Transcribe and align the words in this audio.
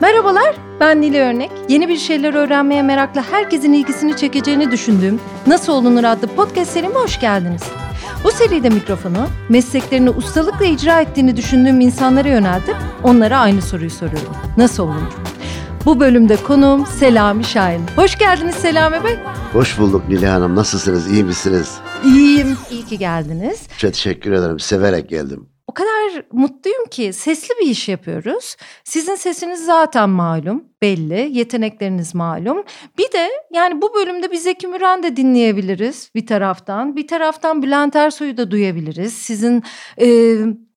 Merhabalar, 0.00 0.56
ben 0.80 1.00
Nile 1.00 1.20
Örnek. 1.20 1.50
Yeni 1.68 1.88
bir 1.88 1.96
şeyler 1.96 2.34
öğrenmeye 2.34 2.82
meraklı 2.82 3.20
herkesin 3.20 3.72
ilgisini 3.72 4.16
çekeceğini 4.16 4.70
düşündüğüm 4.70 5.20
Nasıl 5.46 5.72
Olunur 5.72 6.04
adlı 6.04 6.26
podcast 6.28 6.70
serime 6.70 6.94
hoş 6.94 7.20
geldiniz. 7.20 7.62
Bu 8.24 8.30
seride 8.30 8.68
mikrofonu 8.68 9.26
mesleklerini 9.48 10.10
ustalıkla 10.10 10.64
icra 10.64 11.00
ettiğini 11.00 11.36
düşündüğüm 11.36 11.80
insanlara 11.80 12.28
yöneltip 12.28 12.76
onlara 13.02 13.38
aynı 13.38 13.62
soruyu 13.62 13.90
soruyorum. 13.90 14.34
Nasıl 14.56 14.82
olunur? 14.82 15.12
Bu 15.84 16.00
bölümde 16.00 16.36
konuğum 16.36 16.86
Selami 16.86 17.44
Şahin. 17.44 17.82
Hoş 17.96 18.18
geldiniz 18.18 18.54
Selami 18.54 19.04
Bey. 19.04 19.16
Hoş 19.52 19.78
bulduk 19.78 20.08
Nilay 20.08 20.30
Hanım. 20.30 20.56
Nasılsınız? 20.56 21.10
İyi 21.12 21.24
misiniz? 21.24 21.74
İyiyim. 22.04 22.56
İyi 22.70 22.84
ki 22.84 22.98
geldiniz. 22.98 23.62
Çok 23.78 23.92
teşekkür 23.92 24.32
ederim. 24.32 24.60
Severek 24.60 25.08
geldim. 25.08 25.55
O 25.66 25.74
kadar 25.74 26.24
mutluyum 26.32 26.86
ki 26.90 27.12
sesli 27.12 27.54
bir 27.60 27.66
iş 27.66 27.88
yapıyoruz. 27.88 28.56
Sizin 28.84 29.14
sesiniz 29.14 29.64
zaten 29.64 30.10
malum, 30.10 30.64
belli, 30.82 31.28
yetenekleriniz 31.32 32.14
malum. 32.14 32.64
Bir 32.98 33.12
de 33.12 33.28
yani 33.52 33.82
bu 33.82 33.94
bölümde 33.94 34.30
bir 34.30 34.36
Zeki 34.36 34.66
Müren 34.66 35.02
de 35.02 35.16
dinleyebiliriz 35.16 36.10
bir 36.14 36.26
taraftan. 36.26 36.96
Bir 36.96 37.06
taraftan 37.06 37.62
Bülent 37.62 37.96
Ersoy'u 37.96 38.36
da 38.36 38.50
duyabiliriz. 38.50 39.12
Sizin 39.12 39.62
e, 40.00 40.36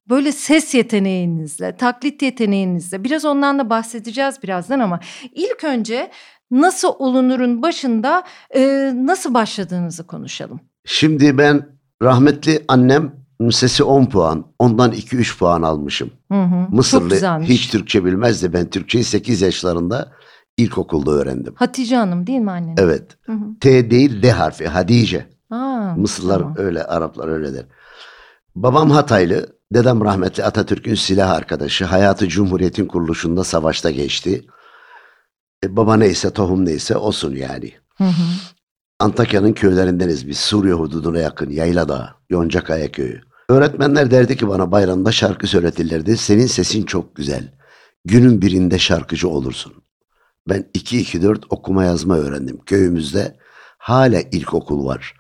böyle 0.09 0.31
ses 0.31 0.75
yeteneğinizle, 0.75 1.75
taklit 1.77 2.21
yeteneğinizle 2.21 3.03
biraz 3.03 3.25
ondan 3.25 3.59
da 3.59 3.69
bahsedeceğiz 3.69 4.43
birazdan 4.43 4.79
ama 4.79 4.99
ilk 5.31 5.63
önce 5.63 6.11
nasıl 6.51 6.93
olunurun 6.99 7.61
başında 7.61 8.23
e, 8.55 8.91
nasıl 8.95 9.33
başladığınızı 9.33 10.07
konuşalım. 10.07 10.59
Şimdi 10.85 11.37
ben 11.37 11.65
rahmetli 12.01 12.65
annem 12.67 13.19
sesi 13.51 13.83
10 13.83 14.05
puan, 14.05 14.45
ondan 14.59 14.91
2-3 14.91 15.37
puan 15.37 15.61
almışım. 15.61 16.11
Hı 16.31 16.43
hı, 16.43 16.67
Mısırlı 16.69 17.41
hiç 17.43 17.69
Türkçe 17.69 18.05
bilmezdi. 18.05 18.53
Ben 18.53 18.69
Türkçeyi 18.69 19.03
8 19.03 19.41
yaşlarında 19.41 20.11
ilkokulda 20.57 21.11
öğrendim. 21.11 21.53
Hatice 21.55 21.95
Hanım 21.95 22.27
değil 22.27 22.39
mi 22.39 22.51
annen? 22.51 22.75
Evet. 22.77 23.17
Hı 23.21 23.31
hı. 23.31 23.45
T 23.61 23.91
değil 23.91 24.21
D 24.23 24.31
harfi 24.31 24.67
Hadice. 24.67 25.27
Aa, 25.49 25.93
Mısırlar 25.97 26.39
tamam. 26.39 26.53
öyle, 26.57 26.83
Araplar 26.83 27.27
öyle 27.27 27.53
der. 27.53 27.65
Babam 28.55 28.89
Hataylı, 28.91 29.47
dedem 29.73 30.01
rahmetli 30.01 30.43
Atatürk'ün 30.43 30.95
silah 30.95 31.29
arkadaşı. 31.29 31.85
Hayatı 31.85 32.27
Cumhuriyet'in 32.27 32.85
kuruluşunda 32.85 33.43
savaşta 33.43 33.91
geçti. 33.91 34.45
E, 35.63 35.75
baba 35.75 35.95
neyse, 35.95 36.29
tohum 36.33 36.65
neyse 36.65 36.97
olsun 36.97 37.35
yani. 37.35 37.71
Hı 37.97 38.03
hı. 38.03 38.23
Antakya'nın 38.99 39.53
köylerindeniz 39.53 40.27
biz. 40.27 40.37
Suriye 40.37 40.73
hududuna 40.73 41.19
yakın 41.19 41.49
Yayladağ, 41.49 42.15
Yoncakaya 42.29 42.91
köyü. 42.91 43.21
Öğretmenler 43.49 44.11
derdi 44.11 44.37
ki 44.37 44.47
bana 44.47 44.71
bayramda 44.71 45.11
şarkı 45.11 45.47
söyletirlerdi. 45.47 46.17
Senin 46.17 46.45
sesin 46.45 46.83
çok 46.83 47.15
güzel. 47.15 47.53
Günün 48.05 48.41
birinde 48.41 48.79
şarkıcı 48.79 49.29
olursun. 49.29 49.73
Ben 50.49 50.65
2-2-4 50.73 51.43
okuma 51.49 51.83
yazma 51.83 52.17
öğrendim. 52.17 52.59
Köyümüzde 52.65 53.37
hala 53.77 54.21
ilkokul 54.21 54.85
var. 54.85 55.13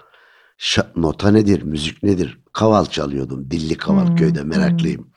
Ş- 0.57 0.87
nota 0.95 1.31
nedir, 1.31 1.61
müzik 1.61 2.03
nedir? 2.03 2.39
Kaval 2.53 2.85
çalıyordum. 2.85 3.51
Dilli 3.51 3.77
kaval 3.77 4.07
hmm, 4.07 4.15
köyde 4.15 4.43
meraklıyım. 4.43 5.01
Hmm. 5.01 5.11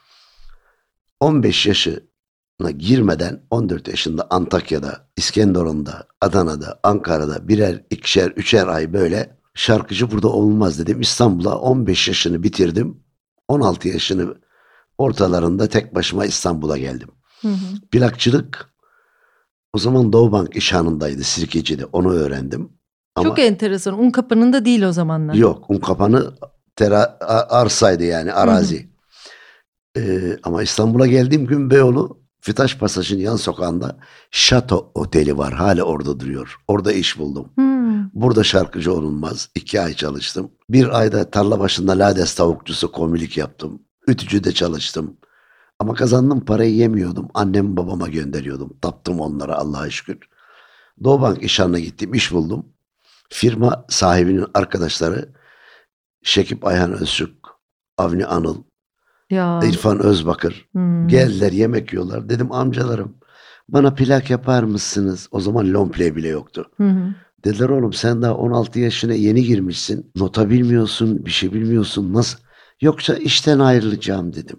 15 1.20 1.66
yaşına 1.66 2.70
girmeden 2.78 3.42
14 3.50 3.88
yaşında 3.88 4.26
Antakya'da, 4.30 5.08
İskenderun'da, 5.16 6.06
Adana'da, 6.20 6.80
Ankara'da 6.82 7.48
birer, 7.48 7.84
ikişer, 7.90 8.30
üçer 8.30 8.66
ay 8.66 8.92
böyle 8.92 9.41
şarkıcı 9.54 10.10
burada 10.10 10.28
olmaz 10.28 10.78
dedim. 10.78 11.00
İstanbul'a 11.00 11.58
15 11.58 12.08
yaşını 12.08 12.42
bitirdim. 12.42 13.04
16 13.48 13.88
yaşını 13.88 14.34
ortalarında 14.98 15.68
tek 15.68 15.94
başıma 15.94 16.24
İstanbul'a 16.24 16.78
geldim. 16.78 17.08
Hı 17.40 17.48
hı. 17.48 17.88
Plakçılık 17.90 18.72
o 19.72 19.78
zaman 19.78 20.12
Doğubank 20.12 20.56
işhanındaydı 20.56 21.22
Sirkeci'de 21.22 21.84
onu 21.84 22.12
öğrendim. 22.12 22.72
Ama 23.14 23.28
Çok 23.28 23.38
enteresan. 23.38 23.98
Un 23.98 24.10
kapanında 24.10 24.64
değil 24.64 24.82
o 24.82 24.92
zamanlar. 24.92 25.34
Yok 25.34 25.70
un 25.70 25.78
kapanı 25.78 26.34
tera, 26.76 27.18
arsaydı 27.50 28.04
yani 28.04 28.32
arazi. 28.32 28.76
Hı 28.76 28.82
hı. 28.82 28.92
Ee, 30.04 30.38
ama 30.42 30.62
İstanbul'a 30.62 31.06
geldiğim 31.06 31.46
gün 31.46 31.70
Beyoğlu 31.70 32.21
Fitaş 32.44 32.78
Pasaj'ın 32.78 33.18
yan 33.18 33.36
sokağında 33.36 33.96
Şato 34.30 34.90
Oteli 34.94 35.38
var. 35.38 35.52
Hala 35.52 35.82
orada 35.82 36.20
duruyor. 36.20 36.56
Orada 36.68 36.92
iş 36.92 37.18
buldum. 37.18 37.52
Hmm. 37.54 38.10
Burada 38.14 38.44
şarkıcı 38.44 38.92
olunmaz. 38.92 39.48
İki 39.54 39.80
ay 39.80 39.94
çalıştım. 39.94 40.50
Bir 40.70 40.98
ayda 40.98 41.30
tarla 41.30 41.60
başında 41.60 41.92
lades 41.92 42.34
tavukçusu 42.34 42.92
komilik 42.92 43.36
yaptım. 43.36 43.82
Ütücüde 44.08 44.52
çalıştım. 44.52 45.16
Ama 45.78 45.94
kazandığım 45.94 46.44
parayı 46.44 46.74
yemiyordum. 46.74 47.28
Annem 47.34 47.76
babama 47.76 48.08
gönderiyordum. 48.08 48.78
Taptım 48.82 49.20
onlara 49.20 49.54
Allah'a 49.54 49.90
şükür. 49.90 50.18
Doğubank 51.04 51.42
işhanına 51.42 51.78
gittim. 51.78 52.14
iş 52.14 52.32
buldum. 52.32 52.66
Firma 53.30 53.84
sahibinin 53.88 54.46
arkadaşları 54.54 55.32
Şekip 56.22 56.66
Ayhan 56.66 56.92
Özçük, 56.92 57.36
Avni 57.98 58.26
Anıl, 58.26 58.62
ya. 59.32 59.60
İrfan 59.64 59.98
Özbakır. 59.98 60.68
Hmm. 60.72 61.08
Geldiler 61.08 61.52
yemek 61.52 61.92
yiyorlar. 61.92 62.28
Dedim 62.28 62.52
amcalarım 62.52 63.14
bana 63.68 63.94
plak 63.94 64.30
yapar 64.30 64.62
mısınız? 64.62 65.28
O 65.30 65.40
zaman 65.40 65.72
long 65.72 65.94
play 65.94 66.16
bile 66.16 66.28
yoktu. 66.28 66.70
Hı 66.76 67.14
Dediler 67.44 67.68
oğlum 67.68 67.92
sen 67.92 68.22
daha 68.22 68.34
16 68.34 68.80
yaşına 68.80 69.14
yeni 69.14 69.44
girmişsin. 69.44 70.10
Nota 70.16 70.50
bilmiyorsun, 70.50 71.26
bir 71.26 71.30
şey 71.30 71.52
bilmiyorsun. 71.52 72.14
Nasıl? 72.14 72.38
Yoksa 72.80 73.14
işten 73.14 73.58
ayrılacağım 73.58 74.34
dedim. 74.34 74.56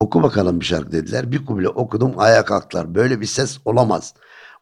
Oku 0.00 0.22
bakalım 0.22 0.60
bir 0.60 0.64
şarkı 0.64 0.92
dediler. 0.92 1.32
Bir 1.32 1.44
kuble 1.44 1.68
okudum 1.68 2.12
ayağa 2.16 2.44
kalktılar. 2.44 2.94
Böyle 2.94 3.20
bir 3.20 3.26
ses 3.26 3.58
olamaz. 3.64 4.14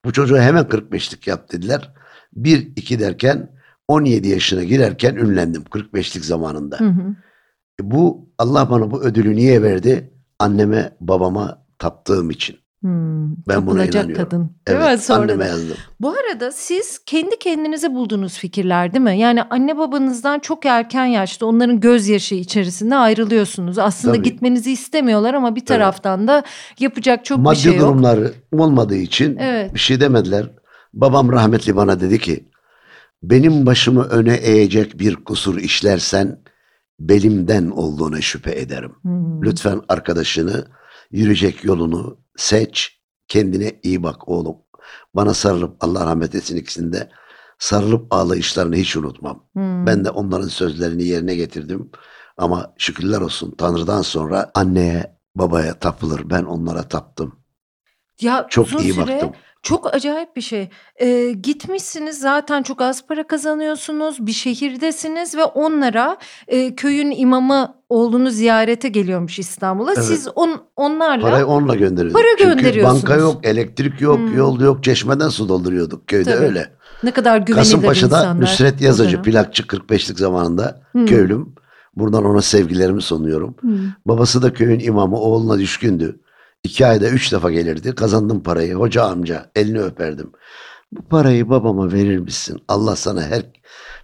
Bu 0.05 0.13
çocuğu 0.13 0.39
hemen 0.39 0.65
45'lik 0.65 1.27
yap 1.27 1.53
dediler. 1.53 1.93
Bir 2.33 2.73
iki 2.77 3.01
derken 3.01 3.51
17 3.89 4.29
yaşına 4.29 4.65
girerken 4.65 5.15
ünlendim 5.15 5.63
45'lik 5.63 6.25
zamanında. 6.25 6.81
Hı 6.81 6.89
hı. 6.89 7.17
E, 7.81 7.91
bu 7.91 8.29
Allah 8.39 8.71
bana 8.71 8.91
bu 8.91 9.03
ödülü 9.03 9.37
niye 9.37 9.63
verdi? 9.63 10.11
Anneme 10.39 10.97
babama 11.01 11.63
taptığım 11.79 12.31
için. 12.31 12.57
Hmm, 12.81 13.37
ben 13.49 13.67
buna 13.67 13.85
inanıyorum. 13.85 14.15
kadın. 14.15 14.41
Değil 14.69 14.79
evet, 14.81 14.99
mi? 14.99 15.05
Sonra 15.05 15.19
anneme 15.19 15.45
da. 15.45 15.49
yazdım. 15.49 15.77
Bu 16.01 16.11
arada 16.11 16.53
siz 16.53 16.99
kendi 17.07 17.39
kendinize 17.39 17.95
bulduğunuz 17.95 18.39
fikirler 18.39 18.93
değil 18.93 19.05
mi? 19.05 19.19
Yani 19.19 19.43
anne 19.43 19.79
babanızdan 19.79 20.39
çok 20.39 20.67
erken 20.67 21.07
yaşta 21.07 21.47
onların 21.47 21.81
gözyaşı 21.81 22.35
içerisinde 22.35 22.97
ayrılıyorsunuz. 22.97 23.79
Aslında 23.79 24.15
Tabii. 24.15 24.23
gitmenizi 24.25 24.73
istemiyorlar 24.73 25.35
ama 25.35 25.57
bir 25.57 25.67
taraftan 25.67 26.19
evet. 26.19 26.29
da 26.29 26.43
yapacak 26.79 27.25
çok 27.25 27.39
Maddi 27.39 27.55
bir 27.55 27.61
şey 27.61 27.73
yok. 27.73 27.81
Maddi 27.81 27.93
durumları 27.93 28.33
olmadığı 28.53 28.97
için 28.97 29.37
evet. 29.37 29.75
bir 29.75 29.79
şey 29.79 30.01
demediler. 30.01 30.51
Babam 30.95 31.33
rahmetli 31.33 31.77
bana 31.77 32.01
dedi 32.01 32.19
ki 32.19 32.49
benim 33.23 33.67
başımı 33.67 34.03
öne 34.03 34.35
eğecek 34.35 34.99
bir 34.99 35.17
kusur 35.17 35.59
işlersen 35.59 36.39
belimden 37.01 37.71
olduğuna 37.71 38.21
şüphe 38.21 38.61
ederim. 38.61 38.93
Hmm. 39.03 39.43
Lütfen 39.43 39.81
arkadaşını 39.89 40.67
yürüyecek 41.11 41.65
yolunu 41.65 42.19
seç. 42.37 43.01
Kendine 43.29 43.81
iyi 43.83 44.03
bak 44.03 44.29
oğlum. 44.29 44.57
Bana 45.15 45.35
sarılıp 45.35 45.77
Allah 45.81 46.07
rahmet 46.07 46.35
etsin 46.35 46.57
ikisinde 46.57 47.11
sarılıp 47.59 48.15
ağlayışlarını 48.15 48.77
hiç 48.77 48.97
unutmam. 48.97 49.45
Hmm. 49.53 49.87
Ben 49.87 50.05
de 50.05 50.11
onların 50.11 50.49
sözlerini 50.49 51.05
yerine 51.05 51.35
getirdim. 51.35 51.91
Ama 52.37 52.75
şükürler 52.79 53.21
olsun 53.21 53.55
Tanrı'dan 53.59 54.03
sonra 54.03 54.51
anneye 54.55 55.19
babaya 55.35 55.79
tapılır. 55.79 56.31
Ben 56.31 56.43
onlara 56.43 56.83
taptım. 56.83 57.46
Ya 58.21 58.47
Çok 58.51 58.83
iyi 58.83 58.93
süre 58.93 59.07
baktım. 59.13 59.31
Çok 59.63 59.95
acayip 59.95 60.37
bir 60.37 60.41
şey. 60.41 60.69
Eee, 61.01 61.33
gitmişsiniz 61.33 62.19
zaten 62.21 62.63
çok 62.63 62.83
az 62.83 63.07
para 63.07 63.27
kazanıyorsunuz, 63.27 64.27
bir 64.27 64.33
şehirdesiniz 64.33 65.37
ve 65.37 65.45
onlara, 65.45 66.17
eee, 66.51 66.75
köyün 66.77 67.11
imamı 67.11 67.75
oğlunu 67.89 68.31
ziyarete 68.31 68.89
geliyormuş 68.89 69.39
İstanbul'a. 69.39 69.93
Evet. 69.93 70.05
Siz 70.05 70.29
on 70.35 70.61
onlarla 70.77 71.23
Parayı 71.23 71.47
onunla 71.47 71.75
gönderiyoruz. 71.75 72.13
para 72.13 72.57
Çünkü 72.61 72.83
banka 72.83 73.15
yok, 73.15 73.47
elektrik 73.47 74.01
yok, 74.01 74.19
Hımm. 74.19 74.37
yol 74.37 74.61
yok. 74.61 74.85
Çeşmeden 74.85 75.29
su 75.29 75.49
dolduruyorduk 75.49 76.07
köyde 76.09 76.35
Tabii. 76.35 76.45
öyle. 76.45 76.73
Ne 77.03 77.11
kadar 77.11 77.37
güvenilir 77.39 77.55
Kasımpaşa'da 77.57 78.17
insanlar 78.19 78.41
Nusret 78.43 78.81
Yazıcı 78.81 79.23
plakçı 79.23 79.63
45'lik 79.67 80.19
zamanında 80.19 80.81
Hımm. 80.93 81.07
köylüm. 81.07 81.55
Buradan 81.97 82.25
ona 82.25 82.43
sevgilerimi 82.43 83.03
sunuyorum. 83.03 83.55
Hımm. 83.61 83.95
Babası 84.07 84.43
da 84.43 84.53
köyün 84.53 84.81
imamı, 84.81 85.17
oğluna 85.17 85.59
düşkündü. 85.59 86.21
İki 86.67 86.87
ayda 86.87 87.09
üç 87.09 87.33
defa 87.33 87.51
gelirdi. 87.51 87.95
Kazandım 87.95 88.43
parayı. 88.43 88.75
Hoca 88.75 89.05
amca 89.05 89.51
elini 89.57 89.81
öperdim. 89.81 90.33
Bu 90.93 91.03
parayı 91.03 91.49
babama 91.49 91.93
verir 91.93 92.19
misin? 92.19 92.65
Allah 92.69 92.97
sana 92.97 93.23
her 93.23 93.43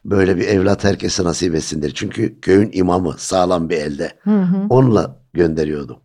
böyle 0.04 0.36
bir 0.36 0.48
evlat 0.48 0.84
herkese 0.84 1.24
nasip 1.24 1.54
etsindir. 1.54 1.92
Çünkü 1.94 2.40
köyün 2.40 2.70
imamı 2.72 3.14
sağlam 3.18 3.68
bir 3.68 3.76
elde. 3.76 4.12
Hı 4.20 4.42
hı. 4.42 4.66
Onunla 4.70 5.20
gönderiyordum. 5.32 5.96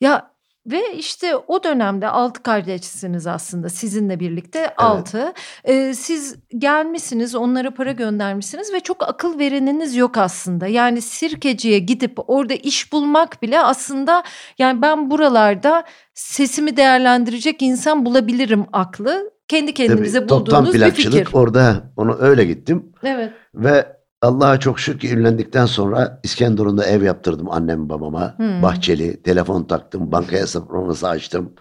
Ya 0.00 0.29
Ve 0.70 0.94
işte 0.96 1.36
o 1.36 1.64
dönemde 1.64 2.08
altı 2.08 2.42
kardeşsiniz 2.42 3.26
aslında 3.26 3.68
sizinle 3.68 4.20
birlikte 4.20 4.74
altı. 4.76 5.32
Ee, 5.64 5.94
siz 5.94 6.36
gelmişsiniz 6.58 7.34
onlara 7.34 7.70
para 7.74 7.92
göndermişsiniz 7.92 8.72
ve 8.72 8.80
çok 8.80 9.08
akıl 9.08 9.38
vereniniz 9.38 9.96
yok 9.96 10.18
aslında. 10.18 10.66
Yani 10.66 11.02
sirkeciye 11.02 11.78
gidip 11.78 12.30
orada 12.30 12.54
iş 12.54 12.92
bulmak 12.92 13.42
bile 13.42 13.60
aslında 13.60 14.22
yani 14.58 14.82
ben 14.82 15.10
buralarda 15.10 15.84
sesimi 16.14 16.76
değerlendirecek 16.76 17.62
insan 17.62 18.06
bulabilirim 18.06 18.66
aklı. 18.72 19.30
Kendi 19.48 19.74
kendinize 19.74 20.18
Tabii, 20.18 20.28
toptan 20.28 20.60
bulduğunuz 20.60 20.74
bir 20.74 20.80
plakçılık 20.80 21.18
fikir. 21.18 21.28
orada 21.32 21.92
onu 21.96 22.16
öyle 22.20 22.44
gittim 22.44 22.92
Evet. 23.02 23.32
ve 23.54 23.99
Allah'a 24.22 24.60
çok 24.60 24.80
şükür 24.80 25.00
ki 25.00 25.14
ünlendikten 25.14 25.66
sonra 25.66 26.20
İskenderun'da 26.22 26.86
ev 26.86 27.02
yaptırdım 27.02 27.50
annem 27.50 27.88
babama. 27.88 28.38
Hmm. 28.38 28.62
Bahçeli, 28.62 29.22
telefon 29.22 29.64
taktım, 29.64 30.12
banka 30.12 30.36
hesaplaması 30.36 31.08
açtım. 31.08 31.54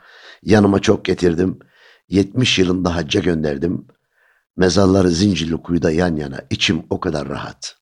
Yanıma 0.43 0.79
çok 0.79 1.05
getirdim. 1.05 1.59
70 2.09 2.59
yılında 2.59 2.95
hacca 2.95 3.21
gönderdim. 3.21 3.87
Mezarları 4.57 5.09
Zincirlikuyu'da 5.09 5.91
yan 5.91 6.15
yana. 6.15 6.37
İçim 6.49 6.83
o 6.89 6.99
kadar 6.99 7.29
rahat. 7.29 7.75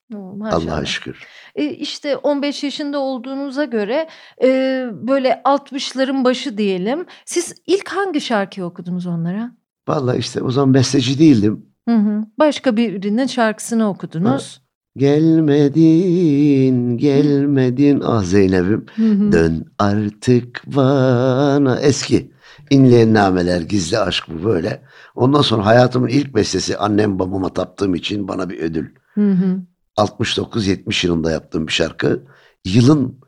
Allah'a 0.51 0.85
şükür. 0.85 1.24
E, 1.56 1.65
işte 1.65 2.18
15 2.18 2.63
yaşında 2.63 3.00
olduğunuza 3.00 3.65
göre 3.65 4.07
e, 4.44 4.47
böyle 4.94 5.41
60'ların 5.45 6.24
başı 6.24 6.57
diyelim. 6.57 7.06
Siz 7.25 7.56
ilk 7.68 7.89
hangi 7.89 8.21
şarkıyı 8.21 8.65
okudunuz 8.65 9.06
onlara? 9.07 9.51
Vallahi 9.88 10.18
işte 10.18 10.44
o 10.44 10.51
zaman 10.51 10.74
besteci 10.74 11.19
değildim. 11.19 11.65
Hı 11.89 11.95
hı. 11.95 12.25
Başka 12.39 12.77
birinin 12.77 13.25
şarkısını 13.25 13.89
okudunuz. 13.89 14.62
Gelmedin, 14.98 16.98
gelmedin 16.98 18.02
ah 18.06 18.24
Zeynep'im. 18.24 18.86
Hı 18.96 19.12
hı. 19.12 19.32
Dön 19.32 19.66
artık 19.80 20.62
bana. 20.66 21.80
Eski. 21.80 22.32
İnleyen 22.70 23.14
nameler, 23.14 23.62
gizli 23.62 24.00
aşk 24.00 24.24
bu 24.28 24.46
böyle. 24.46 24.82
Ondan 25.16 25.42
sonra 25.42 25.66
hayatımın 25.66 26.08
ilk 26.08 26.36
bestesi 26.36 26.78
annem 26.78 27.20
babama 27.20 27.50
taptığım 27.50 27.96
için 27.96 28.28
bana 28.28 28.50
bir 28.50 28.60
ödül. 28.60 28.86
Hı 29.14 29.32
hı. 29.32 29.60
69-70 29.98 31.08
yılında 31.08 31.32
yaptığım 31.32 31.68
bir 31.68 31.72
şarkı. 31.72 32.24
Yılın 32.66 33.20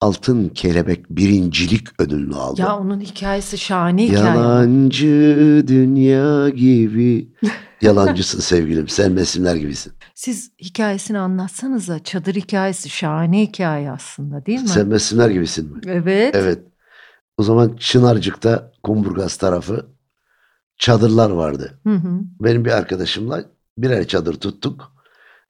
Altın 0.00 0.48
Kelebek 0.48 1.10
birincilik 1.10 2.00
ödülünü 2.00 2.34
aldı. 2.34 2.60
Ya 2.60 2.78
onun 2.78 3.00
hikayesi 3.00 3.58
şahane 3.58 4.04
hikaye. 4.04 4.24
Yalancı 4.24 5.64
dünya 5.68 6.48
gibi. 6.48 7.28
Yalancısın 7.82 8.40
sevgilim. 8.40 8.88
Sen 8.88 9.12
mevsimler 9.12 9.56
gibisin. 9.56 9.92
Siz 10.14 10.52
hikayesini 10.60 11.18
anlatsanıza. 11.18 11.98
Çadır 11.98 12.34
hikayesi 12.34 12.88
şahane 12.88 13.42
hikaye 13.42 13.90
aslında 13.90 14.46
değil 14.46 14.60
mi? 14.62 14.68
Sen 14.68 14.86
mevsimler 14.88 15.30
gibisin 15.30 15.72
mi? 15.72 15.80
Evet. 15.86 16.34
Evet. 16.34 16.58
O 17.36 17.42
zaman 17.42 17.76
Çınarcık'ta 17.76 18.72
Kumburgaz 18.82 19.36
tarafı 19.36 19.86
çadırlar 20.76 21.30
vardı. 21.30 21.80
Hı 21.86 21.94
hı. 21.94 22.20
Benim 22.40 22.64
bir 22.64 22.70
arkadaşımla 22.70 23.44
birer 23.78 24.06
çadır 24.08 24.34
tuttuk. 24.34 24.92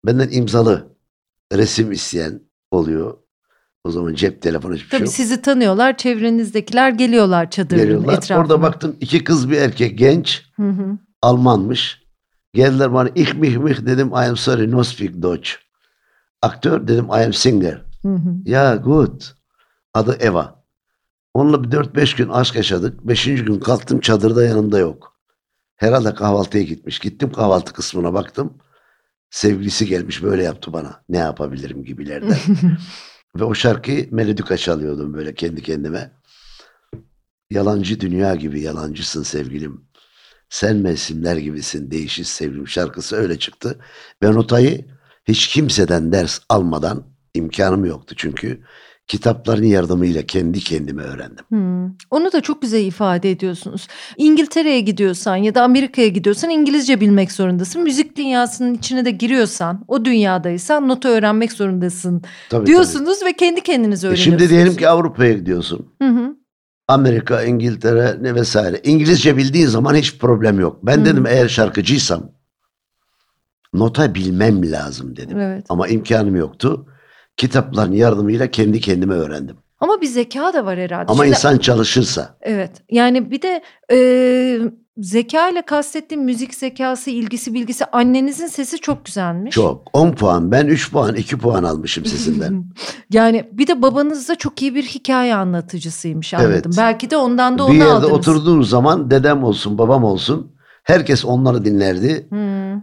Benden 0.06 0.28
imzalı 0.30 0.96
resim 1.52 1.92
isteyen 1.92 2.40
oluyor. 2.70 3.16
O 3.84 3.90
zaman 3.90 4.14
cep 4.14 4.42
telefonu 4.42 4.74
hiçbir 4.74 4.88
şey 4.88 4.98
Tabii 4.98 5.06
yok. 5.06 5.14
sizi 5.14 5.42
tanıyorlar. 5.42 5.96
Çevrenizdekiler 5.96 6.90
geliyorlar 6.90 7.50
çadırın 7.50 7.82
Geliyorlar. 7.82 8.14
etrafına. 8.16 8.38
Orada 8.38 8.62
baktım 8.62 8.96
iki 9.00 9.24
kız 9.24 9.50
bir 9.50 9.56
erkek 9.56 9.98
genç. 9.98 10.42
Hı 10.56 10.68
hı. 10.68 10.98
Almanmış. 11.22 11.99
Geldiler 12.52 12.92
bana 12.92 13.08
ich 13.14 13.34
mich 13.34 13.56
mich 13.56 13.86
dedim 13.86 14.08
I 14.08 14.28
am 14.28 14.36
sorry 14.36 14.70
no 14.70 14.84
speak 14.84 15.22
Deutsch. 15.22 15.56
Aktör 16.42 16.88
dedim 16.88 17.06
I 17.06 17.24
am 17.24 17.32
singer. 17.32 17.82
Hı 18.02 18.08
hı. 18.08 18.34
Ya 18.44 18.76
good. 18.76 19.22
Adı 19.94 20.16
Eva. 20.20 20.64
Onunla 21.34 21.64
bir 21.64 21.70
4-5 21.70 22.16
gün 22.16 22.28
aşk 22.28 22.56
yaşadık. 22.56 23.08
Beşinci 23.08 23.44
gün 23.44 23.60
kalktım 23.60 24.00
çadırda 24.00 24.44
yanında 24.44 24.78
yok. 24.78 25.16
Herhalde 25.76 26.14
kahvaltıya 26.14 26.64
gitmiş. 26.64 26.98
Gittim 26.98 27.32
kahvaltı 27.32 27.72
kısmına 27.72 28.14
baktım. 28.14 28.58
Sevgilisi 29.30 29.86
gelmiş 29.86 30.22
böyle 30.22 30.42
yaptı 30.42 30.72
bana. 30.72 31.02
Ne 31.08 31.18
yapabilirim 31.18 31.84
gibilerden. 31.84 32.36
Ve 33.36 33.44
o 33.44 33.54
şarkıyı 33.54 34.08
Melodika 34.10 34.56
çalıyordum 34.56 35.14
böyle 35.14 35.34
kendi 35.34 35.62
kendime. 35.62 36.12
Yalancı 37.50 38.00
dünya 38.00 38.34
gibi 38.34 38.60
yalancısın 38.60 39.22
sevgilim. 39.22 39.84
Sen 40.50 40.76
mevsimler 40.76 41.36
gibisin 41.36 41.90
değişiz 41.90 42.28
sevgilim 42.28 42.68
şarkısı 42.68 43.16
öyle 43.16 43.38
çıktı. 43.38 43.78
Ve 44.22 44.32
notayı 44.32 44.84
hiç 45.24 45.48
kimseden 45.48 46.12
ders 46.12 46.40
almadan 46.48 47.02
imkanım 47.34 47.84
yoktu 47.84 48.14
çünkü 48.18 48.60
kitapların 49.06 49.64
yardımıyla 49.64 50.22
kendi 50.22 50.60
kendime 50.60 51.02
öğrendim. 51.02 51.44
Hmm. 51.48 51.94
Onu 52.10 52.32
da 52.32 52.40
çok 52.40 52.62
güzel 52.62 52.84
ifade 52.86 53.30
ediyorsunuz. 53.30 53.88
İngiltere'ye 54.16 54.80
gidiyorsan 54.80 55.36
ya 55.36 55.54
da 55.54 55.62
Amerika'ya 55.62 56.08
gidiyorsan 56.08 56.50
İngilizce 56.50 57.00
bilmek 57.00 57.32
zorundasın. 57.32 57.82
Müzik 57.82 58.16
dünyasının 58.16 58.74
içine 58.74 59.04
de 59.04 59.10
giriyorsan, 59.10 59.84
o 59.88 60.04
dünyadaysan 60.04 60.88
nota 60.88 61.08
öğrenmek 61.08 61.52
zorundasın 61.52 62.22
Tabii, 62.50 62.66
diyorsunuz 62.66 63.24
ve 63.24 63.32
kendi 63.32 63.60
kendinize 63.60 64.08
tabii. 64.08 64.12
E 64.18 64.20
öğreniyorsunuz. 64.20 64.40
şimdi 64.40 64.50
diyelim 64.50 64.76
ki 64.76 64.88
Avrupa'ya 64.88 65.32
gidiyorsun. 65.32 65.86
Hı 66.02 66.08
hı. 66.08 66.39
Amerika, 66.90 67.42
İngiltere 67.42 68.16
ne 68.20 68.34
vesaire. 68.34 68.80
İngilizce 68.84 69.36
bildiğin 69.36 69.66
zaman 69.66 69.94
hiç 69.94 70.18
problem 70.18 70.60
yok. 70.60 70.78
Ben 70.82 71.00
Hı. 71.00 71.04
dedim 71.04 71.26
eğer 71.26 71.48
şarkıcıysam 71.48 72.32
nota 73.74 74.14
bilmem 74.14 74.72
lazım 74.72 75.16
dedim. 75.16 75.38
Evet. 75.40 75.66
Ama 75.68 75.88
imkanım 75.88 76.36
yoktu. 76.36 76.86
Kitapların 77.36 77.92
yardımıyla 77.92 78.50
kendi 78.50 78.80
kendime 78.80 79.14
öğrendim. 79.14 79.56
Ama 79.80 80.00
bir 80.00 80.06
zeka 80.06 80.52
da 80.52 80.64
var 80.66 80.78
herhalde. 80.78 81.12
Ama 81.12 81.22
Şimdi- 81.24 81.28
insan 81.28 81.58
çalışırsa 81.58 82.36
Evet. 82.40 82.70
Yani 82.90 83.30
bir 83.30 83.42
de 83.42 83.62
e, 83.92 83.98
zeka 85.00 85.48
ile 85.48 85.62
kastettiğim 85.62 86.24
müzik 86.24 86.54
zekası, 86.54 87.10
ilgisi, 87.10 87.54
bilgisi 87.54 87.84
annenizin 87.84 88.46
sesi 88.46 88.78
çok 88.78 89.04
güzelmiş. 89.04 89.54
çok. 89.54 89.90
10 89.92 90.12
puan 90.12 90.52
ben 90.52 90.66
3 90.66 90.92
puan 90.92 91.14
2 91.14 91.38
puan 91.38 91.64
almışım 91.64 92.04
sesinden. 92.04 92.64
yani 93.12 93.48
bir 93.52 93.66
de 93.66 93.82
babanız 93.82 94.28
da 94.28 94.34
çok 94.36 94.62
iyi 94.62 94.74
bir 94.74 94.82
hikaye 94.82 95.34
anlatıcısıymış 95.34 96.34
anladım. 96.34 96.52
Evet. 96.52 96.66
Belki 96.78 97.10
de 97.10 97.16
ondan 97.16 97.58
da 97.58 97.64
onu 97.64 97.72
bir 97.72 97.78
yerde 97.78 97.92
aldınız. 97.92 98.12
oturduğum 98.12 98.62
zaman 98.64 99.10
dedem 99.10 99.44
olsun 99.44 99.78
babam 99.78 100.04
olsun 100.04 100.52
herkes 100.84 101.24
onları 101.24 101.64
dinlerdi. 101.64 102.26
Hmm. 102.30 102.82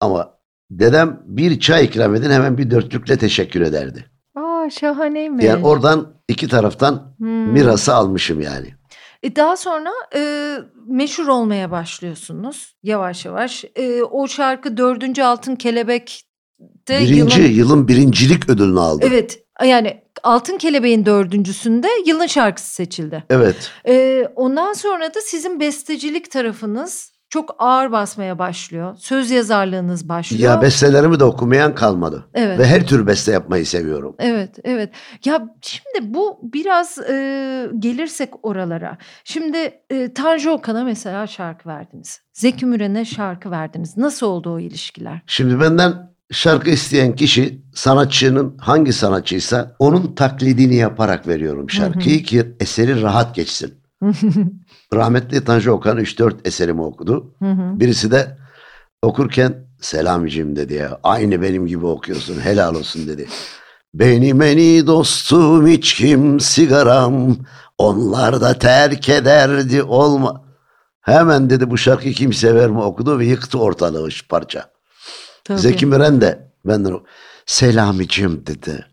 Ama 0.00 0.30
dedem 0.70 1.20
bir 1.26 1.60
çay 1.60 1.84
ikram 1.84 2.14
edin 2.14 2.30
hemen 2.30 2.58
bir 2.58 2.70
dörtlükle 2.70 3.16
teşekkür 3.18 3.60
ederdi. 3.60 4.04
Aa 4.36 4.70
şahaneymiş. 4.70 5.44
Yani 5.44 5.64
oradan 5.66 6.06
iki 6.28 6.48
taraftan 6.48 7.14
Hmm. 7.18 7.28
mirası 7.52 7.94
almışım 7.94 8.40
yani. 8.40 8.77
E, 9.22 9.36
daha 9.36 9.56
sonra 9.56 9.90
e, 10.14 10.54
meşhur 10.86 11.28
olmaya 11.28 11.70
başlıyorsunuz 11.70 12.76
yavaş 12.82 13.24
yavaş. 13.24 13.64
E, 13.76 14.02
o 14.02 14.28
şarkı 14.28 14.76
dördüncü 14.76 15.22
Altın 15.22 15.56
Kelebek'te 15.56 17.00
Birinci 17.00 17.40
yılın... 17.40 17.52
yılın 17.52 17.88
birincilik 17.88 18.48
ödülünü 18.48 18.80
aldı. 18.80 19.04
Evet 19.08 19.44
yani 19.64 20.02
Altın 20.22 20.58
Kelebek'in 20.58 21.06
dördüncüsünde 21.06 21.88
yılın 22.06 22.26
şarkısı 22.26 22.74
seçildi. 22.74 23.24
Evet. 23.30 23.70
E, 23.88 24.24
ondan 24.36 24.72
sonra 24.72 25.14
da 25.14 25.20
sizin 25.20 25.60
bestecilik 25.60 26.30
tarafınız 26.30 27.12
çok 27.28 27.56
ağır 27.58 27.92
basmaya 27.92 28.38
başlıyor. 28.38 28.96
Söz 28.98 29.30
yazarlığınız 29.30 30.08
başlıyor. 30.08 30.42
Ya 30.42 30.62
bestelerimi 30.62 31.20
de 31.20 31.24
okumayan 31.24 31.74
kalmadı. 31.74 32.28
Evet. 32.34 32.58
Ve 32.58 32.66
her 32.66 32.86
tür 32.86 33.06
beste 33.06 33.32
yapmayı 33.32 33.66
seviyorum. 33.66 34.14
Evet, 34.18 34.58
evet. 34.64 34.90
Ya 35.24 35.48
şimdi 35.62 36.14
bu 36.14 36.38
biraz 36.42 36.98
e, 36.98 37.70
gelirsek 37.78 38.30
oralara. 38.42 38.98
Şimdi 39.24 39.80
e, 39.90 40.12
Tanju 40.14 40.50
Okan'a 40.50 40.84
mesela 40.84 41.26
şarkı 41.26 41.68
verdiniz. 41.68 42.20
Zeki 42.32 42.66
Müren'e 42.66 43.04
şarkı 43.04 43.50
verdiniz. 43.50 43.96
Nasıl 43.96 44.26
oldu 44.26 44.54
o 44.54 44.58
ilişkiler? 44.58 45.20
Şimdi 45.26 45.60
benden 45.60 46.08
şarkı 46.30 46.70
isteyen 46.70 47.16
kişi 47.16 47.62
sanatçının 47.74 48.58
hangi 48.58 48.92
sanatçıysa 48.92 49.76
onun 49.78 50.14
taklidini 50.14 50.74
yaparak 50.74 51.28
veriyorum 51.28 51.70
şarkıyı 51.70 52.22
ki 52.22 52.56
eseri 52.60 53.02
rahat 53.02 53.34
geçsin. 53.34 53.77
Rahmetli 54.94 55.44
Tanju 55.44 55.72
Okan 55.72 55.98
3-4 55.98 56.32
eserimi 56.44 56.82
okudu. 56.82 57.34
Hı 57.38 57.50
hı. 57.50 57.80
Birisi 57.80 58.10
de 58.10 58.38
okurken 59.02 59.68
selamicim 59.80 60.56
dedi 60.56 60.74
ya 60.74 61.00
aynı 61.02 61.42
benim 61.42 61.66
gibi 61.66 61.86
okuyorsun 61.86 62.40
helal 62.40 62.74
olsun 62.74 63.08
dedi. 63.08 63.28
Benim 63.94 64.42
eni 64.42 64.86
dostum 64.86 65.66
içkim 65.66 66.40
sigaram 66.40 67.36
onlar 67.78 68.40
da 68.40 68.58
terk 68.58 69.08
ederdi 69.08 69.82
olma. 69.82 70.44
Hemen 71.00 71.50
dedi 71.50 71.70
bu 71.70 71.78
şarkıyı 71.78 72.14
kim 72.14 72.32
sever 72.32 72.70
mi 72.70 72.80
okudu 72.80 73.18
ve 73.18 73.26
yıktı 73.26 73.58
ortalığı 73.58 74.06
üç 74.06 74.28
parça. 74.28 74.70
Tabii. 75.44 75.58
Zeki 75.58 75.86
Müren 75.86 76.20
de 76.20 76.52
benden 76.64 76.94
selamicim 77.46 78.46
dedi. 78.46 78.86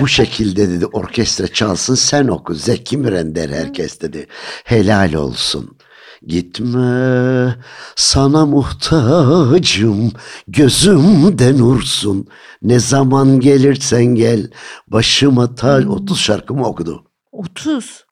Bu 0.00 0.08
şekilde 0.08 0.70
dedi 0.70 0.86
orkestra 0.86 1.48
çalsın 1.48 1.94
sen 1.94 2.28
oku. 2.28 2.54
Zeki 2.54 2.96
Müren 2.96 3.34
herkes 3.34 4.00
dedi. 4.00 4.26
Helal 4.64 5.12
olsun. 5.12 5.78
Gitme 6.26 7.56
sana 7.96 8.46
muhtacım 8.46 10.12
gözümde 10.48 11.58
nursun. 11.58 12.26
Ne 12.62 12.78
zaman 12.78 13.40
gelirsen 13.40 14.04
gel 14.04 14.50
başıma. 14.88 15.48
Hmm. 15.60 15.90
30 15.90 16.20
şarkımı 16.20 16.66
okudu. 16.66 17.04
30. 17.32 18.07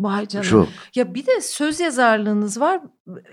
Vay 0.00 0.26
canına. 0.28 0.48
Çok. 0.48 0.68
Ya 0.94 1.14
bir 1.14 1.26
de 1.26 1.40
söz 1.40 1.80
yazarlığınız 1.80 2.60
var. 2.60 2.80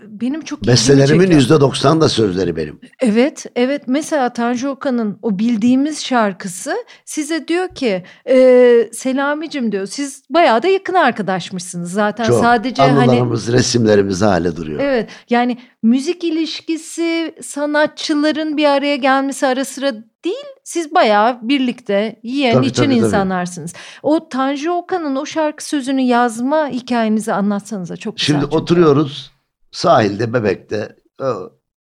Benim 0.07 0.41
çok 0.41 0.67
Bestelerimin 0.67 1.31
yüzde 1.31 1.61
doksan 1.61 2.01
da 2.01 2.09
sözleri 2.09 2.55
benim. 2.55 2.79
Evet, 2.99 3.45
evet. 3.55 3.83
Mesela 3.87 4.33
Tanju 4.33 4.69
Okan'ın 4.69 5.19
o 5.21 5.39
bildiğimiz 5.39 6.05
şarkısı 6.05 6.75
size 7.05 7.47
diyor 7.47 7.75
ki 7.75 8.03
e, 8.29 8.89
Selamicim 8.93 9.71
diyor. 9.71 9.85
Siz 9.85 10.23
bayağı 10.29 10.63
da 10.63 10.67
yakın 10.67 10.93
arkadaşmışsınız 10.93 11.91
zaten. 11.91 12.23
Çok. 12.23 12.41
Sadece 12.41 12.81
hani 12.81 12.99
Anılarımız, 12.99 13.51
resimlerimiz 13.51 14.21
hala 14.21 14.55
duruyor. 14.55 14.79
evet 14.79 15.09
yani 15.29 15.57
müzik 15.83 16.23
ilişkisi 16.23 17.35
sanatçıların 17.41 18.57
bir 18.57 18.65
araya 18.65 18.95
gelmesi 18.95 19.47
ara 19.47 19.65
sıra 19.65 19.93
değil. 20.25 20.45
Siz 20.63 20.93
bayağı 20.95 21.39
birlikte 21.41 22.19
yiyen 22.23 22.53
Tabii, 22.53 22.67
içen 22.67 22.83
tabii, 22.83 22.95
tabii. 22.95 23.05
insanlarsınız. 23.05 23.73
O 24.03 24.29
Tanju 24.29 24.71
Okan'ın 24.71 25.15
o 25.15 25.25
şarkı 25.25 25.65
sözünü 25.65 26.01
yazma 26.01 26.67
hikayenizi 26.67 27.33
anlatsanıza 27.33 27.97
çok 27.97 28.17
güzel. 28.17 28.25
Şimdi 28.25 28.41
çünkü. 28.41 28.55
oturuyoruz 28.55 29.31
sahilde, 29.71 30.33
bebekte, 30.33 30.95
e, 31.21 31.27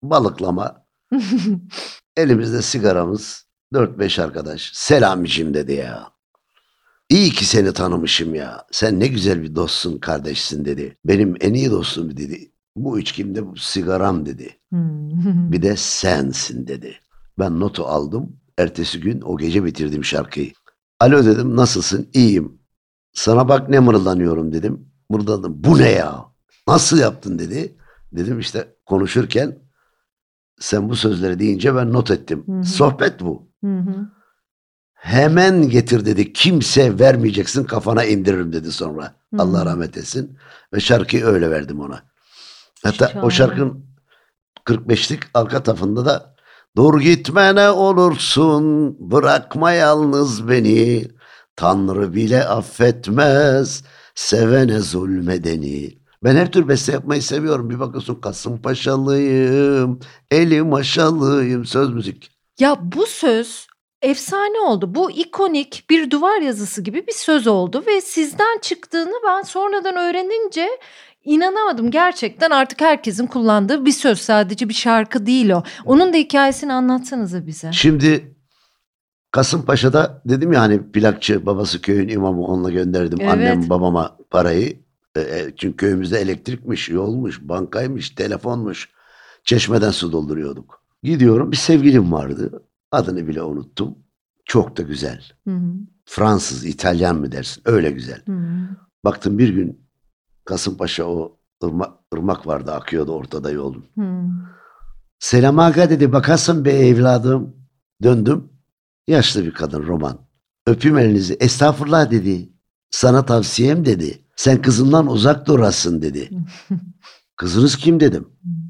balıklama. 0.03 0.85
Elimizde 2.17 2.63
sigaramız. 2.63 3.45
4-5 3.73 4.23
arkadaş. 4.23 4.71
Selamicim 4.75 5.55
dedi 5.55 5.73
ya. 5.73 6.11
İyi 7.09 7.31
ki 7.31 7.45
seni 7.45 7.73
tanımışım 7.73 8.35
ya. 8.35 8.67
Sen 8.71 9.01
ne 9.01 9.07
güzel 9.07 9.43
bir 9.43 9.55
dostsun, 9.55 9.99
kardeşsin 9.99 10.65
dedi. 10.65 10.99
Benim 11.05 11.35
en 11.41 11.55
iyi 11.55 11.71
dostum 11.71 12.17
dedi. 12.17 12.53
Bu 12.77 12.99
içkimde 12.99 13.47
bu 13.47 13.57
sigaram 13.57 14.27
dedi. 14.27 14.59
Hmm. 14.69 15.53
Bir 15.53 15.63
de 15.63 15.77
sensin 15.77 16.67
dedi. 16.67 17.01
Ben 17.39 17.61
notu 17.61 17.85
aldım. 17.85 18.37
Ertesi 18.59 19.01
gün 19.01 19.21
o 19.21 19.37
gece 19.37 19.65
bitirdim 19.65 20.05
şarkıyı. 20.05 20.53
Alo 21.01 21.25
dedim 21.25 21.57
nasılsın? 21.57 22.11
İyiyim. 22.15 22.59
Sana 23.13 23.49
bak 23.49 23.69
ne 23.69 23.79
mırıldanıyorum 23.81 24.53
dedim. 24.53 24.89
Mırıldandım. 25.11 25.65
Bu 25.65 25.79
ne 25.79 25.91
ya? 25.91 26.25
Nasıl 26.69 26.99
yaptın 26.99 27.39
dedi. 27.39 27.77
Dedim 28.13 28.39
işte 28.39 28.77
konuşurken 28.87 29.59
sen 30.61 30.89
bu 30.89 30.97
sözleri 30.97 31.39
deyince 31.39 31.75
ben 31.75 31.93
not 31.93 32.11
ettim. 32.11 32.45
Hı 32.47 32.53
hı. 32.53 32.65
Sohbet 32.65 33.21
bu. 33.21 33.49
Hı 33.65 33.79
hı. 33.79 34.09
Hemen 34.95 35.69
getir 35.69 36.07
dedi. 36.07 36.33
Kimse 36.33 36.99
vermeyeceksin 36.99 37.65
kafana 37.65 38.05
indiririm 38.05 38.53
dedi 38.53 38.73
sonra. 38.73 39.05
Hı. 39.35 39.43
Allah 39.43 39.67
rahmet 39.67 39.97
etsin. 39.97 40.39
Ve 40.75 40.81
şarkıyı 40.81 41.25
öyle 41.25 41.51
verdim 41.51 41.81
ona. 41.81 42.03
Hatta 42.83 43.09
Şahane. 43.09 43.27
o 43.27 43.31
şarkının 43.31 43.87
45'lik 44.67 45.23
arka 45.35 45.63
tarafında 45.63 46.07
da 46.07 46.34
Dur 46.77 47.01
gitme 47.01 47.55
ne 47.55 47.71
olursun 47.71 48.97
bırakma 49.11 49.73
yalnız 49.73 50.49
beni 50.49 51.05
Tanrı 51.57 52.15
bile 52.15 52.45
affetmez 52.45 53.85
sevene 54.15 54.79
zulmedeni. 54.79 55.99
Ben 56.25 56.37
her 56.37 56.53
tür 56.53 56.69
beste 56.69 56.93
yapmayı 56.93 57.23
seviyorum. 57.23 57.71
Bir 57.71 57.81
bakıyorsun 57.81 58.21
Kasımpaşalıyım, 58.21 60.01
elim 60.31 60.75
aşalıyım 60.75 61.65
söz 61.65 61.91
müzik. 61.91 62.31
Ya 62.61 62.79
bu 62.83 63.07
söz 63.07 63.67
efsane 64.03 64.61
oldu. 64.61 64.95
Bu 64.95 65.11
ikonik 65.11 65.85
bir 65.91 66.11
duvar 66.11 66.41
yazısı 66.41 66.83
gibi 66.83 67.07
bir 67.07 67.13
söz 67.13 67.47
oldu 67.47 67.85
ve 67.87 68.01
sizden 68.01 68.59
çıktığını 68.63 69.15
ben 69.27 69.43
sonradan 69.43 69.97
öğrenince 69.97 70.69
inanamadım. 71.25 71.91
Gerçekten 71.91 72.51
artık 72.51 72.81
herkesin 72.81 73.27
kullandığı 73.27 73.85
bir 73.85 73.93
söz. 73.93 74.19
Sadece 74.21 74.69
bir 74.69 74.75
şarkı 74.75 75.27
değil 75.27 75.51
o. 75.51 75.63
Onun 75.85 76.13
da 76.13 76.17
hikayesini 76.17 76.73
anlatsanıza 76.73 77.47
bize. 77.47 77.73
Şimdi 77.73 78.35
Kasımpaşa'da 79.31 80.23
dedim 80.25 80.53
ya 80.53 80.61
hani 80.61 80.93
plakçı 80.93 81.47
babası 81.47 81.81
köyün 81.83 82.09
imamı 82.09 82.45
onunla 82.45 82.71
gönderdim 82.71 83.19
Evet. 83.21 83.33
annem 83.33 83.71
babama 83.71 84.17
parayı. 84.31 84.77
E, 85.17 85.21
e, 85.21 85.53
çünkü 85.57 85.77
köyümüzde 85.77 86.19
elektrikmiş, 86.21 86.89
yolmuş, 86.89 87.41
bankaymış, 87.43 88.11
telefonmuş. 88.11 88.89
Çeşmeden 89.45 89.91
su 89.91 90.13
dolduruyorduk. 90.13 90.83
Gidiyorum 91.03 91.53
bir 91.53 91.57
sevgilim 91.57 92.13
vardı. 92.13 92.63
Adını 92.93 93.29
bile 93.29 93.43
unuttum. 93.43 93.99
Çok 94.45 94.77
da 94.77 94.83
güzel. 94.83 95.25
Hı 95.49 95.55
hı, 95.55 95.73
Fransız, 96.05 96.65
İtalyan 96.65 97.17
mı 97.17 97.33
dersin? 97.33 97.63
Öyle 97.67 97.91
güzel. 97.91 98.23
hı 98.27 98.33
hı. 98.33 98.69
Baktım 99.05 99.39
bir 99.39 99.49
gün 99.49 99.84
Kasımpaşa 100.45 101.05
o 101.05 101.39
ırmak, 101.65 101.93
ırmak 102.15 102.47
vardı 102.47 102.73
akıyordu 102.73 103.13
ortada 103.13 103.51
yolun. 103.51 103.85
Hı. 103.99 104.03
Selam 105.19 105.59
Aga 105.59 105.91
dedi 105.91 106.13
bakasın 106.13 106.65
be 106.65 106.73
evladım. 106.73 107.57
Döndüm. 108.03 108.49
Yaşlı 109.09 109.45
bir 109.45 109.55
kadın 109.55 109.87
roman. 109.87 110.19
Öpeyim 110.67 110.99
elinizi. 110.99 111.35
Estağfurullah 111.35 112.11
dedi. 112.11 112.49
Sana 112.91 113.25
tavsiyem 113.25 113.85
dedi. 113.85 114.25
Sen 114.37 114.63
kızımdan 114.63 115.07
uzak 115.07 115.47
durasın 115.47 116.03
dedi. 116.03 116.31
Kızınız 117.37 117.77
kim 117.77 118.01
dedim. 118.01 118.29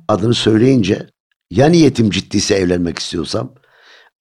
Adını 0.09 0.35
söyleyince 0.35 1.07
ya 1.51 1.67
niyetim 1.67 2.11
ciddiyse 2.11 2.55
evlenmek 2.55 2.99
istiyorsam 2.99 3.55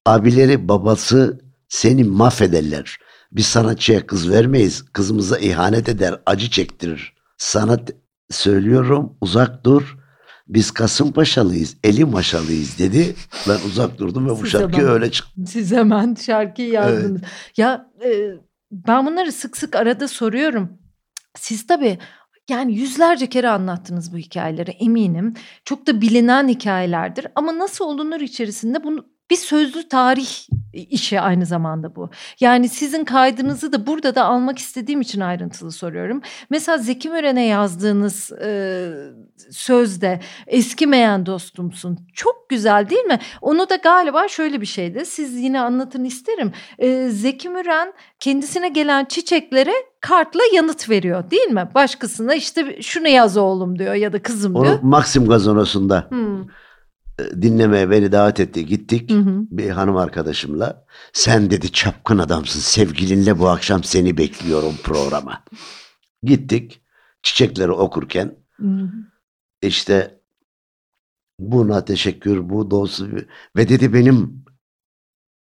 abileri 0.06 0.68
babası 0.68 1.40
seni 1.68 2.04
mahvederler. 2.04 2.98
Biz 3.32 3.46
sanatçıya 3.46 4.06
kız 4.06 4.30
vermeyiz. 4.30 4.84
Kızımıza 4.92 5.38
ihanet 5.38 5.88
eder, 5.88 6.20
acı 6.26 6.50
çektirir. 6.50 7.13
Sana 7.38 7.78
söylüyorum 8.30 9.16
uzak 9.20 9.64
dur. 9.64 9.96
Biz 10.48 10.70
Kasımpaşalıyız, 10.70 11.76
eli 11.84 12.04
maşalıyız 12.04 12.78
dedi. 12.78 13.14
Ben 13.48 13.58
uzak 13.66 13.98
durdum 13.98 14.26
ve 14.26 14.30
bu 14.30 14.36
Siz 14.36 14.50
şarkı 14.50 14.88
öyle 14.88 15.10
çıktı. 15.10 15.32
Siz 15.46 15.72
hemen 15.72 16.14
şarkıyı 16.14 16.68
yazdınız. 16.68 17.20
Ya 17.56 17.90
e, 18.04 18.30
ben 18.72 19.06
bunları 19.06 19.32
sık 19.32 19.56
sık 19.56 19.76
arada 19.76 20.08
soruyorum. 20.08 20.78
Siz 21.36 21.66
tabii 21.66 21.98
yani 22.50 22.74
yüzlerce 22.74 23.28
kere 23.28 23.48
anlattınız 23.48 24.12
bu 24.12 24.16
hikayeleri 24.18 24.70
eminim. 24.70 25.34
Çok 25.64 25.86
da 25.86 26.00
bilinen 26.00 26.48
hikayelerdir 26.48 27.26
ama 27.34 27.58
nasıl 27.58 27.84
olunur 27.84 28.20
içerisinde 28.20 28.84
bunu 28.84 29.06
bir 29.30 29.36
sözlü 29.36 29.88
tarih 29.88 30.28
işi 30.72 31.20
aynı 31.20 31.46
zamanda 31.46 31.96
bu. 31.96 32.10
Yani 32.40 32.68
sizin 32.68 33.04
kaydınızı 33.04 33.72
da 33.72 33.86
burada 33.86 34.14
da 34.14 34.24
almak 34.24 34.58
istediğim 34.58 35.00
için 35.00 35.20
ayrıntılı 35.20 35.72
soruyorum. 35.72 36.22
Mesela 36.50 36.78
Zeki 36.78 37.08
Müren'e 37.10 37.46
yazdığınız 37.46 38.32
e, 38.32 38.90
sözde 39.50 40.20
eskimeyen 40.46 41.26
dostumsun. 41.26 41.98
Çok 42.14 42.48
güzel 42.48 42.90
değil 42.90 43.04
mi? 43.04 43.18
Onu 43.40 43.68
da 43.70 43.76
galiba 43.76 44.28
şöyle 44.28 44.60
bir 44.60 44.66
şeydi. 44.66 45.06
Siz 45.06 45.34
yine 45.36 45.60
anlatın 45.60 46.04
isterim. 46.04 46.52
E, 46.78 47.08
Zeki 47.08 47.48
Müren 47.48 47.92
kendisine 48.20 48.68
gelen 48.68 49.04
çiçeklere 49.04 49.72
kartla 50.00 50.40
yanıt 50.54 50.90
veriyor 50.90 51.30
değil 51.30 51.48
mi? 51.50 51.68
Başkasına 51.74 52.34
işte 52.34 52.82
şunu 52.82 53.08
yaz 53.08 53.36
oğlum 53.36 53.78
diyor 53.78 53.94
ya 53.94 54.12
da 54.12 54.22
kızım 54.22 54.54
diyor. 54.54 54.66
Onu 54.66 54.78
Maxim 54.82 55.28
gazonosunda 55.28 56.06
Hmm. 56.08 56.44
E, 57.18 57.42
dinlemeye 57.42 57.90
beni 57.90 58.12
davet 58.12 58.40
etti. 58.40 58.66
Gittik 58.66 59.10
Hı 59.10 59.18
hı. 59.18 59.46
bir 59.50 59.70
hanım 59.70 59.96
arkadaşımla. 59.96 60.86
Sen 61.12 61.50
dedi 61.50 61.72
çapkın 61.72 62.18
adamsın. 62.18 62.60
Sevgilinle 62.60 63.38
bu 63.38 63.48
akşam 63.48 63.84
seni 63.84 64.16
bekliyorum 64.16 64.74
programa. 64.82 65.44
Gittik. 66.22 66.80
Çiçekleri 67.22 67.70
okurken 67.72 68.36
Hı 68.56 68.66
hı. 68.66 68.90
işte 69.62 70.20
buna 71.38 71.84
teşekkür 71.84 72.48
bu 72.48 72.70
dostu 72.70 73.08
ve 73.56 73.68
dedi 73.68 73.94
benim 73.94 74.44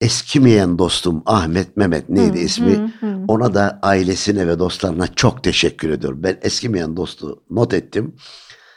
eskimeyen 0.01 0.77
dostum 0.77 1.24
Ahmet 1.25 1.77
Mehmet 1.77 2.10
neydi 2.10 2.39
Hı, 2.39 2.44
ismi? 2.44 2.75
hı, 3.00 3.08
hı. 3.08 3.25
Ona 3.27 3.53
da 3.53 3.80
ailesine 3.82 4.48
ve 4.48 4.60
dostlarına 4.60 5.08
çok 5.08 5.44
teşekkür 5.44 5.89
ediyorum. 5.89 6.24
Ben 6.24 6.39
eskimeyen 6.42 6.98
dostu 6.98 7.44
not 7.50 7.74
ettim. 7.74 8.15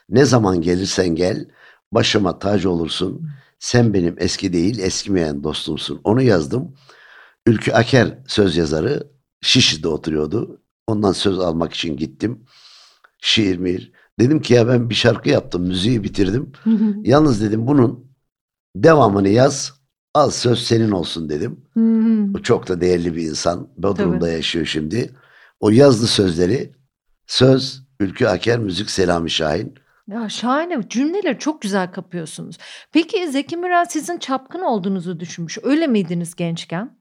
Ne 0.08 0.24
zaman 0.24 0.60
gelirsen 0.60 1.08
gel 1.08 1.48
başıma 1.92 2.38
tac 2.38 2.68
olursun. 2.68 3.30
Sen 3.58 3.94
benim 3.94 4.14
eski 4.18 4.52
değil 4.52 4.78
eskimeyen 4.78 5.44
dostumsun. 5.44 6.00
Onu 6.04 6.22
yazdım. 6.22 6.74
Ülkü 7.46 7.72
Aker 7.72 8.18
söz 8.26 8.56
yazarı 8.56 9.10
Şişli'de 9.40 9.88
oturuyordu. 9.88 10.62
Ondan 10.86 11.12
söz 11.12 11.38
almak 11.38 11.74
için 11.74 11.96
gittim. 11.96 12.44
Şiir 13.20 13.58
mir. 13.58 13.92
Dedim 14.20 14.42
ki 14.42 14.54
ya 14.54 14.68
ben 14.68 14.90
bir 14.90 14.94
şarkı 14.94 15.28
yaptım. 15.28 15.62
Müziği 15.62 16.04
bitirdim. 16.04 16.52
Hı 16.62 16.70
hı. 16.70 16.94
Yalnız 17.02 17.42
dedim 17.42 17.66
bunun 17.66 18.12
devamını 18.76 19.28
yaz. 19.28 19.72
Al 20.14 20.30
söz 20.30 20.62
senin 20.62 20.90
olsun 20.90 21.28
dedim. 21.28 21.60
O 22.36 22.42
çok 22.42 22.68
da 22.68 22.80
değerli 22.80 23.16
bir 23.16 23.22
insan. 23.22 23.68
Bodrum'da 23.76 24.18
Tabii. 24.18 24.32
yaşıyor 24.32 24.66
şimdi. 24.66 25.10
O 25.60 25.70
yazdı 25.70 26.06
sözleri. 26.06 26.72
Söz 27.26 27.82
Ülkü 28.00 28.26
Aker, 28.26 28.58
müzik 28.58 28.90
Selami 28.90 29.30
Şahin. 29.30 29.74
Ya 30.08 30.28
şahane 30.28 30.88
cümleleri 30.88 31.38
çok 31.38 31.62
güzel 31.62 31.92
kapıyorsunuz. 31.92 32.58
Peki 32.92 33.30
Zeki 33.30 33.56
Müren 33.56 33.84
sizin 33.84 34.18
çapkın 34.18 34.60
olduğunuzu 34.60 35.20
düşünmüş. 35.20 35.58
Öyle 35.62 35.86
miydiniz 35.86 36.34
gençken? 36.34 36.96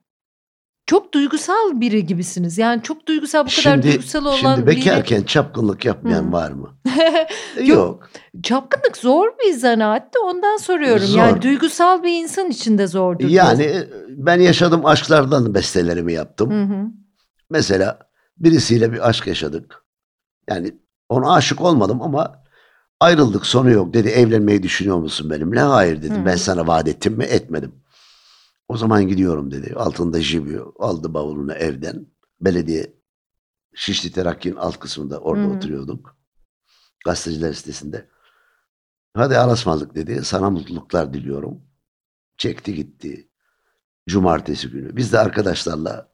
Çok 0.87 1.13
duygusal 1.13 1.81
biri 1.81 2.05
gibisiniz. 2.05 2.57
Yani 2.57 2.81
çok 2.83 3.07
duygusal 3.07 3.39
bu 3.39 3.49
kadar 3.49 3.61
Şimdi, 3.61 3.87
duygusal 3.87 4.25
olan 4.25 4.55
şimdi 4.55 4.67
biri. 4.67 4.77
bekarken 4.77 5.23
çapkınlık 5.23 5.85
yapmayan 5.85 6.27
Hı. 6.27 6.31
var 6.31 6.51
mı? 6.51 6.77
Yok. 7.57 7.67
Yok. 7.67 8.09
Çapkınlık 8.43 8.97
zor 8.97 9.27
bir 9.27 9.53
zanaat 9.53 10.13
da 10.15 10.19
ondan 10.19 10.57
soruyorum. 10.57 11.05
Zor. 11.05 11.19
Yani 11.19 11.41
duygusal 11.41 12.03
bir 12.03 12.23
insan 12.23 12.49
için 12.49 12.77
de 12.77 12.87
zordur. 12.87 13.27
Yani 13.27 13.63
e, 13.63 13.89
ben 14.09 14.39
yaşadığım 14.39 14.85
aşklardan 14.85 15.53
bestelerimi 15.53 16.13
yaptım. 16.13 16.51
Hı 16.51 16.63
hı. 16.75 16.85
Mesela 17.49 17.99
birisiyle 18.37 18.93
bir 18.93 19.09
aşk 19.09 19.27
yaşadık. 19.27 19.83
Yani 20.49 20.71
ona 21.09 21.33
aşık 21.33 21.61
olmadım 21.61 22.01
ama 22.01 22.44
ayrıldık 22.99 23.45
sonu 23.45 23.71
yok 23.71 23.93
dedi. 23.93 24.07
Evlenmeyi 24.09 24.63
düşünüyor 24.63 24.97
musun 24.97 25.29
benimle? 25.29 25.59
Hayır 25.59 26.01
dedim. 26.01 26.21
Hı. 26.21 26.25
Ben 26.25 26.35
sana 26.35 26.67
vaat 26.67 26.87
ettim 26.87 27.13
mi? 27.13 27.23
Etmedim. 27.23 27.75
O 28.67 28.77
zaman 28.77 29.07
gidiyorum 29.07 29.51
dedi. 29.51 29.73
Altında 29.75 30.21
jibiyo. 30.21 30.71
Aldı 30.79 31.13
bavulunu 31.13 31.53
evden. 31.53 32.07
Belediye 32.41 32.95
Şişli 33.75 34.11
Terakki'nin 34.11 34.55
alt 34.55 34.79
kısmında 34.79 35.19
orada 35.19 35.43
hı. 35.43 35.49
oturuyorduk. 35.49 36.17
Gazeteciler 37.05 37.53
sitesinde. 37.53 38.09
Hadi 39.13 39.37
alasmalık 39.37 39.95
dedi. 39.95 40.25
Sana 40.25 40.49
mutluluklar 40.49 41.13
diliyorum. 41.13 41.61
Çekti 42.37 42.75
gitti. 42.75 43.29
Cumartesi 44.09 44.69
günü. 44.69 44.95
Biz 44.95 45.13
de 45.13 45.19
arkadaşlarla 45.19 46.11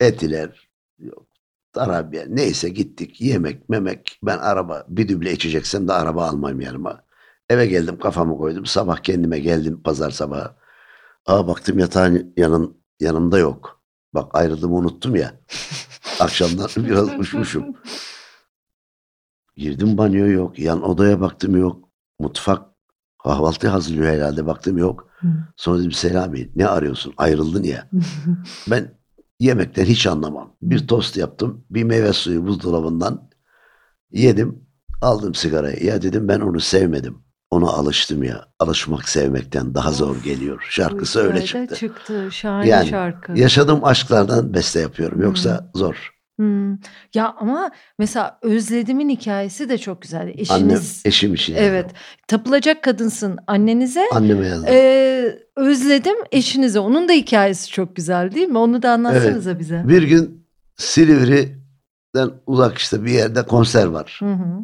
etiler, 0.00 0.70
yok, 1.76 1.86
Tarabya 1.86 2.24
neyse 2.28 2.68
gittik. 2.68 3.20
Yemek, 3.20 3.68
memek. 3.68 4.18
Ben 4.22 4.38
araba 4.38 4.84
bir 4.88 5.08
düble 5.08 5.32
içeceksem 5.32 5.88
de 5.88 5.92
araba 5.92 6.28
almayayım 6.28 6.60
yanıma. 6.60 7.04
Eve 7.50 7.66
geldim 7.66 7.98
kafamı 7.98 8.38
koydum. 8.38 8.66
Sabah 8.66 8.96
kendime 8.96 9.38
geldim 9.38 9.82
pazar 9.82 10.10
sabahı. 10.10 10.54
Aa 11.26 11.46
baktım 11.48 11.78
yatağın 11.78 12.32
yanın, 12.36 12.76
yanımda 13.00 13.38
yok. 13.38 13.80
Bak 14.14 14.34
ayrıldığımı 14.34 14.74
unuttum 14.74 15.16
ya. 15.16 15.32
Akşamdan 16.20 16.68
biraz 16.76 17.08
uçmuşum. 17.18 17.64
Girdim 19.56 19.98
banyo 19.98 20.26
yok. 20.26 20.58
Yan 20.58 20.82
odaya 20.82 21.20
baktım 21.20 21.56
yok. 21.56 21.88
Mutfak 22.18 22.62
kahvaltı 23.22 23.68
hazırlıyor 23.68 24.12
herhalde 24.12 24.46
baktım 24.46 24.78
yok. 24.78 25.10
Sonra 25.56 25.78
dedim 25.78 25.92
Selami 25.92 26.50
ne 26.56 26.66
arıyorsun? 26.66 27.14
Ayrıldın 27.16 27.62
ya. 27.62 27.90
Ben 28.70 28.99
yemekten 29.40 29.84
hiç 29.84 30.06
anlamam. 30.06 30.56
Bir 30.62 30.86
tost 30.86 31.16
yaptım. 31.16 31.64
Bir 31.70 31.84
meyve 31.84 32.12
suyu 32.12 32.46
buzdolabından 32.46 33.30
yedim. 34.12 34.64
Aldım 35.02 35.34
sigarayı. 35.34 35.84
Ya 35.84 36.02
dedim 36.02 36.28
ben 36.28 36.40
onu 36.40 36.60
sevmedim. 36.60 37.18
Ona 37.50 37.68
alıştım 37.68 38.22
ya. 38.22 38.44
Alışmak 38.58 39.08
sevmekten 39.08 39.74
daha 39.74 39.92
zor 39.92 40.22
geliyor. 40.22 40.66
Şarkısı 40.70 41.20
öyle 41.20 41.44
çıktı. 41.44 41.76
çıktı. 41.76 42.28
Şahane 42.32 42.68
Yani 42.68 42.88
şarkı. 42.88 43.32
Yaşadığım 43.38 43.84
aşklardan 43.84 44.54
beste 44.54 44.80
yapıyorum. 44.80 45.22
Yoksa 45.22 45.70
zor. 45.74 46.19
Hmm. 46.40 46.78
Ya 47.14 47.34
ama 47.38 47.70
mesela 47.98 48.38
Özledim'in 48.42 49.08
hikayesi 49.08 49.68
de 49.68 49.78
çok 49.78 50.02
güzel. 50.02 50.20
Annem, 50.20 50.36
Eşiniz. 50.40 51.02
eşim 51.04 51.34
için 51.34 51.54
Evet. 51.54 51.90
Tapılacak 52.28 52.84
kadınsın 52.84 53.38
annenize. 53.46 54.04
Anneme 54.12 54.46
yazdım. 54.46 54.68
Ee, 54.70 55.38
özledim 55.56 56.16
eşinize. 56.32 56.80
Onun 56.80 57.08
da 57.08 57.12
hikayesi 57.12 57.70
çok 57.70 57.96
güzel 57.96 58.32
değil 58.34 58.48
mi? 58.48 58.58
Onu 58.58 58.82
da 58.82 58.92
anlatsanıza 58.92 59.58
bize. 59.58 59.84
Bir 59.88 60.02
gün 60.02 60.46
Silivri'den 60.76 62.30
uzak 62.46 62.78
işte 62.78 63.04
bir 63.04 63.10
yerde 63.10 63.42
konser 63.42 63.86
var. 63.86 64.20
Hı 64.22 64.32
hı. 64.32 64.60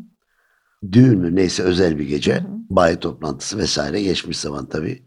Düğün 0.92 1.18
mü 1.18 1.37
neyse 1.37 1.62
özel 1.62 1.99
bir 1.99 2.09
gece. 2.09 2.35
Hı 2.35 2.38
hı. 2.38 2.47
Bayi 2.71 2.97
toplantısı 2.97 3.59
vesaire 3.59 4.02
geçmiş 4.02 4.38
zaman 4.38 4.66
tabii. 4.66 5.02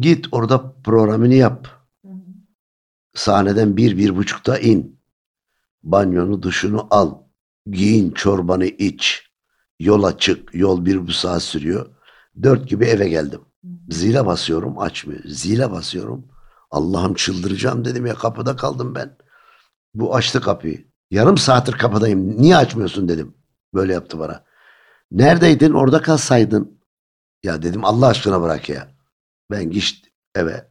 Git 0.00 0.26
orada 0.32 0.74
programını 0.84 1.34
yap. 1.34 1.68
Sahneden 3.14 3.76
bir, 3.76 3.96
bir 3.98 4.16
buçukta 4.16 4.58
in. 4.58 4.93
Banyonu, 5.84 6.42
duşunu 6.42 6.86
al. 6.90 7.14
Giyin, 7.70 8.10
çorbanı 8.10 8.64
iç. 8.66 9.30
Yola 9.80 10.18
çık. 10.18 10.54
Yol 10.54 10.84
bir 10.84 11.06
bu 11.06 11.12
saat 11.12 11.42
sürüyor. 11.42 11.86
Dört 12.42 12.68
gibi 12.68 12.84
eve 12.84 13.08
geldim. 13.08 13.40
Zile 13.90 14.26
basıyorum 14.26 14.78
açmıyor. 14.78 15.20
Zile 15.24 15.70
basıyorum. 15.70 16.28
Allah'ım 16.70 17.14
çıldıracağım 17.14 17.84
dedim 17.84 18.06
ya 18.06 18.14
kapıda 18.14 18.56
kaldım 18.56 18.94
ben. 18.94 19.16
Bu 19.94 20.14
açtı 20.14 20.40
kapıyı. 20.40 20.84
Yarım 21.10 21.38
saattir 21.38 21.72
kapıdayım. 21.72 22.42
Niye 22.42 22.56
açmıyorsun 22.56 23.08
dedim. 23.08 23.34
Böyle 23.74 23.92
yaptı 23.92 24.18
bana. 24.18 24.44
Neredeydin? 25.10 25.72
Orada 25.72 26.02
kalsaydın. 26.02 26.80
Ya 27.42 27.62
dedim 27.62 27.84
Allah 27.84 28.06
aşkına 28.06 28.42
bırak 28.42 28.68
ya. 28.68 28.88
Ben 29.50 29.70
geçtim 29.70 30.12
eve. 30.34 30.70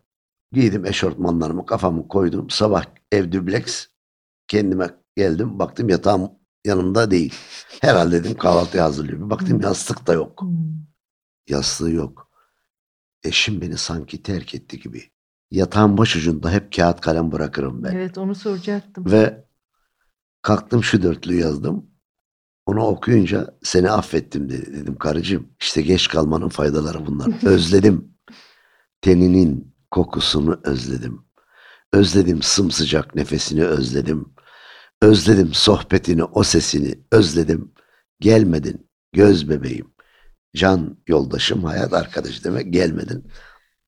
Giydim 0.51 0.85
eşortmanlarımı 0.85 1.65
kafamı 1.65 2.07
koydum. 2.07 2.49
Sabah 2.49 2.85
ev 3.11 3.31
dübleks. 3.31 3.85
Kendime 4.47 5.02
geldim. 5.15 5.59
Baktım 5.59 5.89
yatağım 5.89 6.31
yanımda 6.65 7.11
değil. 7.11 7.33
Herhalde 7.81 8.23
dedim 8.23 8.37
kahvaltıyı 8.37 8.83
hazırlıyor. 8.83 9.25
Bir 9.25 9.29
baktım 9.29 9.61
yastık 9.61 10.07
da 10.07 10.13
yok. 10.13 10.41
Hmm. 10.41 10.49
Yastığı 11.47 11.89
yok. 11.89 12.29
Eşim 13.23 13.61
beni 13.61 13.77
sanki 13.77 14.23
terk 14.23 14.55
etti 14.55 14.79
gibi. 14.79 15.11
Yatağın 15.51 15.97
başucunda 15.97 16.51
hep 16.51 16.73
kağıt 16.75 17.01
kalem 17.01 17.31
bırakırım 17.31 17.83
ben. 17.83 17.91
Evet 17.95 18.17
onu 18.17 18.35
soracaktım. 18.35 19.11
Ve 19.11 19.45
kalktım 20.41 20.83
şu 20.83 21.03
dörtlüğü 21.03 21.39
yazdım. 21.39 21.93
Onu 22.65 22.85
okuyunca 22.85 23.57
seni 23.63 23.91
affettim 23.91 24.49
dedi. 24.49 24.73
Dedim 24.73 24.95
karıcığım 24.95 25.49
işte 25.61 25.81
geç 25.81 26.07
kalmanın 26.07 26.49
faydaları 26.49 27.05
bunlar. 27.05 27.43
Özledim. 27.45 28.13
Teninin 29.01 29.75
kokusunu 29.91 30.59
özledim. 30.63 31.25
Özledim 31.93 32.41
sımsıcak 32.41 33.15
nefesini 33.15 33.63
özledim. 33.65 34.33
Özledim 35.03 35.53
sohbetini, 35.53 36.23
o 36.23 36.43
sesini 36.43 36.95
özledim. 37.11 37.71
Gelmedin 38.19 38.89
göz 39.13 39.49
bebeğim. 39.49 39.93
Can 40.55 40.97
yoldaşım, 41.07 41.63
hayat 41.63 41.93
arkadaşı 41.93 42.43
demek 42.43 42.73
gelmedin. 42.73 43.27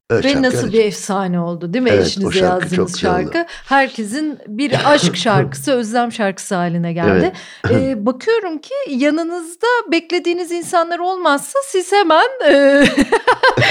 Öyle 0.10 0.36
Ve 0.36 0.42
nasıl 0.42 0.58
öyle 0.68 0.74
bir 0.74 0.86
efsane 0.86 1.40
oldu 1.40 1.74
değil 1.74 1.84
mi 1.84 1.90
Evet, 1.90 2.06
eşinize 2.08 2.40
şarkı 2.40 2.64
yazdığınız 2.64 2.92
oldu. 2.92 2.98
şarkı? 2.98 3.46
Herkesin 3.50 4.40
bir 4.48 4.76
aşk 4.94 5.16
şarkısı, 5.16 5.72
özlem 5.72 6.12
şarkısı 6.12 6.56
haline 6.56 6.94
geldi. 6.94 7.32
Ee, 7.72 8.06
bakıyorum 8.06 8.58
ki 8.58 8.74
yanınızda 8.90 9.68
beklediğiniz 9.92 10.52
insanlar 10.52 11.00
olmazsa 11.00 11.60
siz 11.66 11.92
hemen 11.92 12.26
e, 12.48 12.52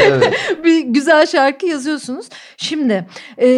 Evet. 0.03 0.35
bir 0.65 0.81
güzel 0.81 1.27
şarkı 1.27 1.67
yazıyorsunuz. 1.67 2.27
Şimdi 2.57 3.07
e, 3.41 3.49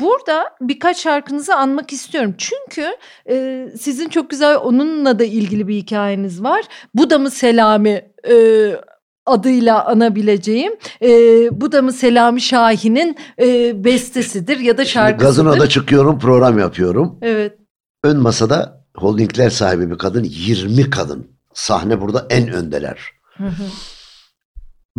burada 0.00 0.44
birkaç 0.60 0.98
şarkınızı 1.02 1.54
anmak 1.54 1.92
istiyorum. 1.92 2.34
Çünkü 2.38 2.86
e, 3.28 3.66
sizin 3.80 4.08
çok 4.08 4.30
güzel 4.30 4.56
onunla 4.56 5.18
da 5.18 5.24
ilgili 5.24 5.68
bir 5.68 5.74
hikayeniz 5.74 6.42
var. 6.42 6.64
Bu 6.94 7.10
da 7.10 7.18
mı 7.18 7.30
Selami 7.30 8.10
e, 8.28 8.34
adıyla 9.32 9.86
anabileceğim. 9.86 10.72
E, 11.02 11.08
bu 11.60 11.72
da 11.72 11.82
mı 11.82 11.92
Selami 11.92 12.40
Şahin'in 12.40 13.16
e, 13.40 13.84
bestesidir 13.84 14.58
ya 14.58 14.78
da 14.78 14.84
şarkısıdır. 14.84 15.26
Gazino'da 15.26 15.68
çıkıyorum, 15.68 16.18
program 16.18 16.58
yapıyorum. 16.58 17.18
Evet. 17.22 17.58
Ön 18.04 18.16
masada 18.16 18.84
holdingler 18.96 19.50
sahibi 19.50 19.90
bir 19.90 19.98
kadın, 19.98 20.24
20 20.24 20.90
kadın. 20.90 21.30
Sahne 21.54 22.00
burada 22.00 22.26
en 22.30 22.48
öndeler. 22.48 22.98
Hı 23.36 23.46
hı. 23.46 23.64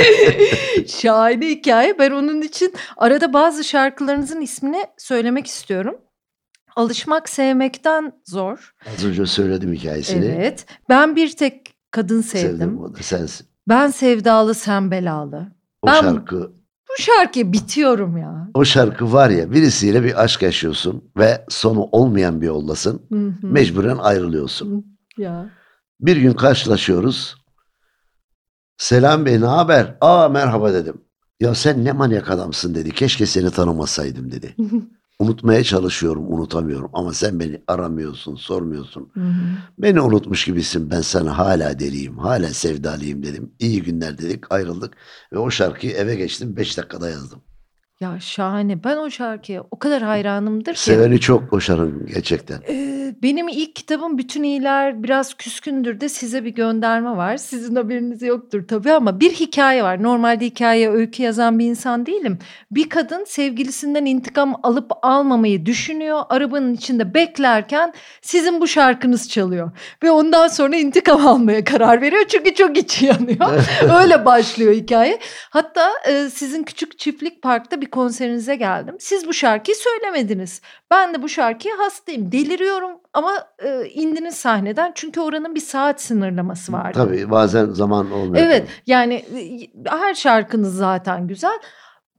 Şahane 0.86 1.48
hikaye. 1.48 1.98
Ben 1.98 2.10
onun 2.10 2.42
için 2.42 2.74
arada 2.96 3.32
bazı 3.32 3.64
şarkılarınızın 3.64 4.40
ismini 4.40 4.86
söylemek 4.98 5.46
istiyorum. 5.46 5.96
Alışmak 6.76 7.28
sevmekten 7.28 8.12
zor. 8.24 8.74
Az 8.96 9.04
önce 9.04 9.26
söyledim 9.26 9.72
hikayesini. 9.72 10.24
Evet. 10.24 10.66
Ben 10.88 11.16
bir 11.16 11.36
tek 11.36 11.74
kadın 11.90 12.20
sevdim. 12.20 12.58
Sevdim 12.78 12.94
sensin. 13.02 13.46
Ben 13.68 13.88
sevdalı 13.90 14.54
sen 14.54 14.90
belalı. 14.90 15.46
O 15.82 15.86
Ben- 15.86 16.00
şarkı 16.00 16.52
Bu 16.98 17.02
şarkıya 17.02 17.52
bitiyorum 17.52 18.16
ya. 18.16 18.48
o 18.54 18.64
şarkı 18.64 19.12
var 19.12 19.30
ya 19.30 19.52
birisiyle 19.52 20.04
bir 20.04 20.22
aşk 20.22 20.42
yaşıyorsun 20.42 21.04
ve 21.16 21.44
sonu 21.48 21.88
olmayan 21.92 22.40
bir 22.40 22.46
yoldasın. 22.46 23.02
Hı 23.12 23.26
hı. 23.28 23.46
Mecburen 23.46 23.98
ayrılıyorsun. 23.98 24.98
Ya. 25.18 25.50
Bir 26.00 26.16
gün 26.16 26.32
karşılaşıyoruz. 26.32 27.36
Selam 28.78 29.26
Bey 29.26 29.40
ne 29.40 29.46
haber? 29.46 29.96
Aa 30.00 30.28
merhaba 30.28 30.72
dedim. 30.72 31.00
Ya 31.40 31.54
sen 31.54 31.84
ne 31.84 31.92
manyak 31.92 32.30
adamsın 32.30 32.74
dedi. 32.74 32.90
Keşke 32.90 33.26
seni 33.26 33.50
tanımasaydım 33.50 34.32
dedi. 34.32 34.54
Unutmaya 35.20 35.64
çalışıyorum, 35.64 36.32
unutamıyorum. 36.32 36.90
Ama 36.92 37.14
sen 37.14 37.40
beni 37.40 37.62
aramıyorsun, 37.66 38.36
sormuyorsun. 38.36 39.10
Hı 39.14 39.20
hı. 39.20 39.32
Beni 39.78 40.00
unutmuş 40.00 40.44
gibisin. 40.44 40.90
Ben 40.90 41.00
sana 41.00 41.38
hala 41.38 41.78
deliyim, 41.78 42.18
hala 42.18 42.48
sevdalıyım 42.48 43.22
dedim. 43.22 43.52
İyi 43.58 43.82
günler 43.82 44.18
dedik, 44.18 44.52
ayrıldık. 44.52 44.96
Ve 45.32 45.38
o 45.38 45.50
şarkıyı 45.50 45.92
eve 45.92 46.14
geçtim, 46.14 46.56
5 46.56 46.78
dakikada 46.78 47.10
yazdım. 47.10 47.42
Ya 48.00 48.20
şahane. 48.20 48.84
Ben 48.84 48.96
o 48.96 49.10
şarkıya 49.10 49.64
o 49.70 49.78
kadar 49.78 50.02
hayranımdır 50.02 50.74
ki. 50.74 50.80
Seveni 50.80 51.20
çok 51.20 51.52
o 51.52 51.60
şarkının 51.60 52.06
gerçekten. 52.06 52.60
Ee, 52.68 53.14
benim 53.22 53.48
ilk 53.48 53.76
kitabım 53.76 54.18
Bütün 54.18 54.42
İyiler 54.42 55.02
Biraz 55.02 55.34
Küskündür 55.34 56.00
de 56.00 56.08
size 56.08 56.44
bir 56.44 56.50
gönderme 56.50 57.10
var. 57.10 57.36
Sizin 57.36 57.76
haberiniz 57.76 58.22
yoktur 58.22 58.68
tabii 58.68 58.92
ama 58.92 59.20
bir 59.20 59.30
hikaye 59.30 59.82
var. 59.82 60.02
Normalde 60.02 60.46
hikaye 60.46 60.90
öykü 60.90 61.22
yazan 61.22 61.58
bir 61.58 61.66
insan 61.66 62.06
değilim. 62.06 62.38
Bir 62.70 62.88
kadın 62.88 63.24
sevgilisinden 63.24 64.04
intikam 64.04 64.54
alıp 64.62 64.90
almamayı 65.02 65.66
düşünüyor. 65.66 66.22
Arabanın 66.28 66.74
içinde 66.74 67.14
beklerken 67.14 67.92
sizin 68.22 68.60
bu 68.60 68.66
şarkınız 68.66 69.28
çalıyor. 69.28 69.70
Ve 70.02 70.10
ondan 70.10 70.48
sonra 70.48 70.76
intikam 70.76 71.26
almaya 71.26 71.64
karar 71.64 72.00
veriyor. 72.00 72.24
Çünkü 72.28 72.54
çok 72.54 72.76
içi 72.78 73.06
yanıyor. 73.06 73.66
Öyle 74.02 74.24
başlıyor 74.24 74.72
hikaye. 74.72 75.18
Hatta 75.50 75.90
e, 76.08 76.30
sizin 76.30 76.62
küçük 76.62 76.98
çiftlik 76.98 77.42
parkta 77.42 77.80
bir 77.80 77.89
konserinize 77.90 78.56
geldim. 78.56 78.96
Siz 78.98 79.26
bu 79.26 79.32
şarkıyı 79.32 79.76
söylemediniz. 79.76 80.60
Ben 80.90 81.14
de 81.14 81.22
bu 81.22 81.28
şarkıya 81.28 81.78
hastayım. 81.78 82.32
Deliriyorum 82.32 82.90
ama 83.14 83.32
e, 83.58 83.84
indiniz 83.88 84.34
sahneden. 84.34 84.92
Çünkü 84.94 85.20
oranın 85.20 85.54
bir 85.54 85.60
saat 85.60 86.00
sınırlaması 86.00 86.72
vardı. 86.72 86.98
Tabii 86.98 87.30
bazen 87.30 87.66
zaman 87.66 88.10
olmuyor. 88.10 88.44
Evet 88.46 88.68
yani 88.86 89.14
e, 89.14 89.70
her 89.90 90.14
şarkınız 90.14 90.76
zaten 90.76 91.26
güzel. 91.26 91.58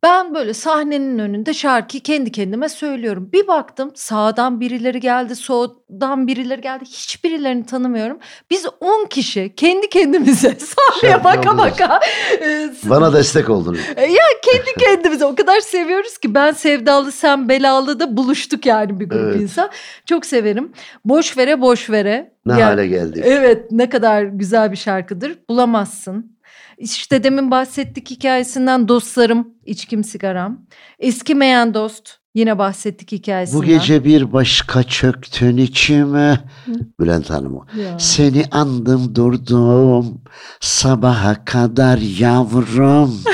Ben 0.04 0.34
böyle 0.36 0.54
sahnenin 0.54 1.20
önünde 1.20 1.54
şarkıyı 1.54 2.04
kendi 2.04 2.32
kendime 2.32 2.70
söylüyorum. 2.70 3.30
Bir 3.34 3.48
baktım 3.48 3.92
sağdan 3.96 4.60
birileri 4.60 5.00
geldi, 5.00 5.36
soldan 5.36 6.28
birileri 6.28 6.62
geldi. 6.62 6.86
Hiçbirilerini 6.86 7.66
tanımıyorum. 7.66 8.20
Biz 8.50 8.66
10 8.80 9.06
kişi 9.06 9.54
kendi 9.56 9.90
kendimize 9.90 10.56
sahneye 10.60 11.12
Şarkı 11.14 11.24
baka 11.24 11.58
baka. 11.58 12.00
e, 12.42 12.70
Bana 12.84 13.14
destek 13.14 13.50
oldunuz. 13.50 13.80
e, 13.96 14.02
Ya 14.06 14.24
kendi 14.44 14.74
kendimize 14.80 15.26
o 15.26 15.36
kadar 15.36 15.60
seviyoruz 15.60 16.18
ki 16.18 16.34
ben 16.36 16.52
sevdalı 16.52 17.12
sen 17.12 17.50
belalı 17.50 18.00
da 18.00 18.18
buluştuk 18.18 18.66
yani 18.66 19.00
bir 19.00 19.10
grup 19.10 19.22
Evet. 19.34 19.42
insan. 19.42 19.70
Çok 20.06 20.26
severim. 20.26 20.72
Boş 21.06 21.38
vere 21.38 21.62
boş 21.62 21.90
vere. 21.90 22.32
Ne 22.46 22.60
Ya- 22.60 22.68
hale 22.68 22.88
geldik. 22.88 23.24
Evet 23.28 23.72
ne 23.72 23.90
kadar 23.90 24.24
güzel 24.24 24.72
bir 24.72 24.78
şarkıdır. 24.78 25.40
Bulamazsın. 25.50 26.41
İşte 26.82 27.24
demin 27.24 27.52
bahsettik 27.52 28.10
hikayesinden 28.12 28.88
dostlarım, 28.88 29.48
içkim 29.66 30.04
sigaram. 30.04 30.60
Eskimeyen 31.00 31.74
dost 31.74 32.10
yine 32.36 32.58
bahsettik 32.58 33.12
hikayesinden. 33.12 33.62
Bu 33.62 33.66
gece 33.66 34.06
bir 34.06 34.34
başka 34.34 34.84
çöktün 34.84 35.58
içime. 35.58 36.40
Bülent 37.00 37.30
Hanım. 37.30 37.56
Ya. 37.56 38.00
Seni 38.00 38.44
andım 38.52 39.16
durdum 39.16 40.22
sabaha 40.60 41.46
kadar 41.46 41.98
yavrum. 41.98 43.22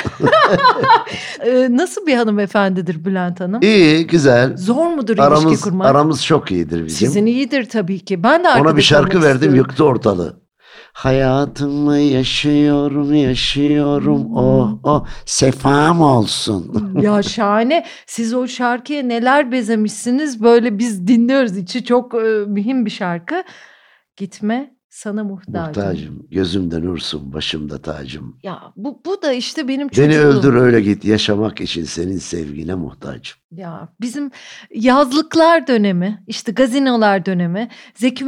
Ee, 1.45 1.67
nasıl 1.71 2.05
bir 2.07 2.15
hanımefendidir 2.15 3.05
Bülent 3.05 3.39
Hanım? 3.39 3.61
İyi 3.61 4.07
güzel. 4.07 4.57
Zor 4.57 4.87
mudur 4.87 5.07
ilişki 5.13 5.21
Aramız 5.23 5.61
kurmak? 5.61 5.87
aramız 5.87 6.25
çok 6.25 6.51
iyidir 6.51 6.85
bizim. 6.85 7.07
Sizin 7.07 7.25
iyidir 7.25 7.69
tabii 7.69 7.99
ki. 7.99 8.23
Ben 8.23 8.43
de 8.43 8.49
Ona 8.49 8.77
bir 8.77 8.81
şarkı 8.81 9.21
verdim 9.21 9.33
istiyorum. 9.35 9.55
yıktı 9.57 9.83
ortalığı. 9.85 10.46
Hayatımı 10.93 11.97
yaşıyorum 11.97 13.13
yaşıyorum 13.13 14.35
oh 14.35 14.79
oh 14.83 15.05
sefam 15.25 16.01
olsun. 16.01 16.93
Ya 17.01 17.23
şahane. 17.23 17.85
Siz 18.05 18.33
o 18.33 18.47
şarkıya 18.47 19.03
neler 19.03 19.51
bezemişsiniz. 19.51 20.43
Böyle 20.43 20.79
biz 20.79 21.07
dinliyoruz. 21.07 21.57
İçi 21.57 21.83
çok 21.83 22.15
e, 22.15 22.17
mühim 22.47 22.85
bir 22.85 22.91
şarkı. 22.91 23.43
Gitme 24.17 24.77
sana 24.89 25.23
muhtacım. 25.23 25.61
Muhtacım 25.67 26.27
gözümde 26.31 26.81
nursun 26.81 27.33
başımda 27.33 27.81
tacım. 27.81 28.37
Ya 28.43 28.61
bu, 28.75 29.01
bu 29.05 29.21
da 29.21 29.33
işte 29.33 29.67
benim 29.67 29.87
Beni 29.87 29.95
çocukluğum. 29.95 30.27
öldür 30.27 30.53
öyle 30.53 30.81
git 30.81 31.05
yaşamak 31.05 31.61
için 31.61 31.83
senin 31.83 32.17
sevgine 32.17 32.75
muhtacım. 32.75 33.37
Ya 33.51 33.89
bizim 34.01 34.31
yazlıklar 34.75 35.67
dönemi, 35.67 36.23
işte 36.27 36.51
gazinolar 36.51 37.25
dönemi, 37.25 37.69
Zeki 37.95 38.25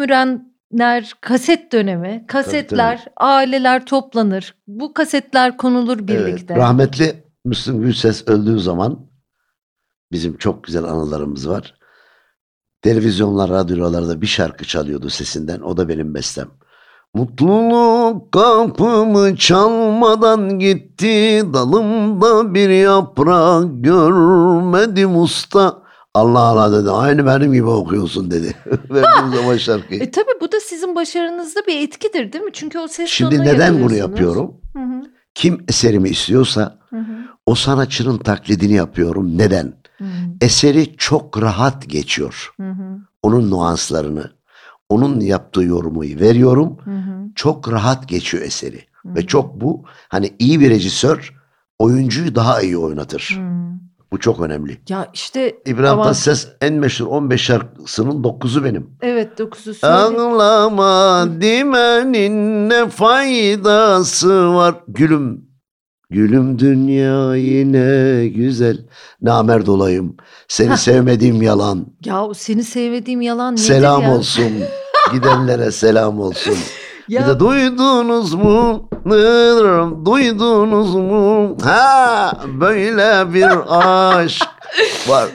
Mürenler 0.71 1.13
kaset 1.21 1.71
dönemi, 1.71 2.25
kasetler, 2.27 3.05
aileler 3.17 3.85
toplanır. 3.85 4.55
Bu 4.67 4.93
kasetler 4.93 5.57
konulur 5.57 6.07
birlikte. 6.07 6.53
Evet, 6.53 6.63
rahmetli 6.63 7.23
Müslüm 7.45 7.81
Gülses 7.81 8.27
öldüğü 8.27 8.59
zaman 8.59 9.09
bizim 10.11 10.37
çok 10.37 10.63
güzel 10.63 10.83
anılarımız 10.83 11.49
var. 11.49 11.75
Televizyonlar, 12.81 13.49
radyolarda 13.49 14.21
bir 14.21 14.27
şarkı 14.27 14.65
çalıyordu 14.65 15.09
sesinden. 15.09 15.61
O 15.61 15.77
da 15.77 15.89
benim 15.89 16.13
bestem. 16.13 16.47
Mutluluk 17.13 18.31
kapımı 18.31 19.35
çalmadan 19.35 20.59
gitti 20.59 21.43
Dalımda 21.53 22.53
bir 22.53 22.69
yaprak 22.69 23.65
görmedim 23.83 25.21
usta 25.21 25.88
Allah 26.13 26.39
Allah 26.39 26.81
dedi 26.81 26.91
aynı 26.91 27.25
benim 27.25 27.53
gibi 27.53 27.67
okuyorsun 27.67 28.31
dedi. 28.31 28.55
Verdiğim 28.89 29.35
zaman 29.35 29.57
şarkıyı. 29.57 30.01
E 30.01 30.11
tabii 30.11 30.41
bu 30.41 30.51
da 30.51 30.59
sizin 30.59 30.95
başarınızda 30.95 31.59
bir 31.67 31.81
etkidir 31.87 32.33
değil 32.33 32.43
mi? 32.43 32.51
Çünkü 32.53 32.79
o 32.79 32.87
ses 32.87 33.09
Şimdi 33.09 33.39
neden 33.39 33.81
bunu 33.81 33.93
yapıyorum? 33.95 34.61
Hı 34.73 34.79
hı, 34.83 35.01
Kim 35.35 35.65
eserimi 35.67 36.09
istiyorsa 36.09 36.79
hı 36.89 36.95
hı, 36.99 37.11
o 37.45 37.55
sanatçının 37.55 38.17
taklidini 38.17 38.73
yapıyorum. 38.73 39.37
Neden? 39.37 39.73
hı 39.97 40.03
hı, 40.03 40.09
Eseri 40.41 40.95
çok 40.97 41.41
rahat 41.41 41.89
geçiyor. 41.89 42.53
hı 42.59 42.69
hı, 42.71 42.99
Onun 43.23 43.51
nuanslarını, 43.51 44.31
onun 44.89 45.19
yaptığı 45.19 45.63
yorumu 45.63 46.01
veriyorum. 46.01 46.77
hı 46.83 46.91
hı, 46.91 47.19
Çok 47.35 47.71
rahat 47.71 48.07
geçiyor 48.09 48.43
eseri. 48.43 48.85
hı 48.93 49.15
Ve 49.15 49.21
hı, 49.21 49.27
çok 49.27 49.61
bu 49.61 49.83
hani 50.09 50.33
iyi 50.39 50.59
bir 50.59 50.69
rejisör 50.69 51.33
oyuncuyu 51.79 52.35
daha 52.35 52.61
iyi 52.61 52.77
oynatır. 52.77 53.39
hı. 53.41 53.69
Bu 54.11 54.19
çok 54.19 54.39
önemli. 54.41 54.77
Ya 54.89 55.09
işte 55.13 55.55
İbrahim 55.65 55.93
Ama- 55.93 56.03
Tatlıses 56.03 56.47
en 56.61 56.73
meşhur 56.73 57.05
15 57.07 57.41
şarkısının 57.41 58.23
9'u 58.23 58.63
benim. 58.63 58.89
evet 59.01 59.37
dokuzu 59.37 59.73
söyle. 59.73 59.93
Ağlama 59.93 61.27
dimenin 61.41 62.69
ne 62.69 62.89
faydası 62.89 64.53
var. 64.53 64.75
Gülüm, 64.87 65.41
gülüm 66.09 66.59
dünya 66.59 67.35
yine 67.35 68.27
güzel. 68.27 68.77
Namert 69.21 69.69
olayım. 69.69 70.17
Seni 70.47 70.77
sevmediğim 70.77 71.41
yalan. 71.41 71.85
Ya 72.05 72.23
seni 72.35 72.63
sevmediğim 72.63 73.21
yalan 73.21 73.53
nedir 73.53 73.61
Selam 73.63 74.01
ya? 74.01 74.11
olsun. 74.15 74.51
Gidenlere 75.13 75.71
selam 75.71 76.19
olsun. 76.19 76.55
Ya 77.09 77.21
Bir 77.21 77.27
de 77.27 77.39
duydunuz 77.39 78.33
mu? 78.33 78.89
Duydunuz 80.05 80.95
mu? 80.95 81.57
Ha 81.63 82.31
böyle 82.61 83.33
bir 83.33 83.47
aşk 83.69 84.47
var. 85.07 85.25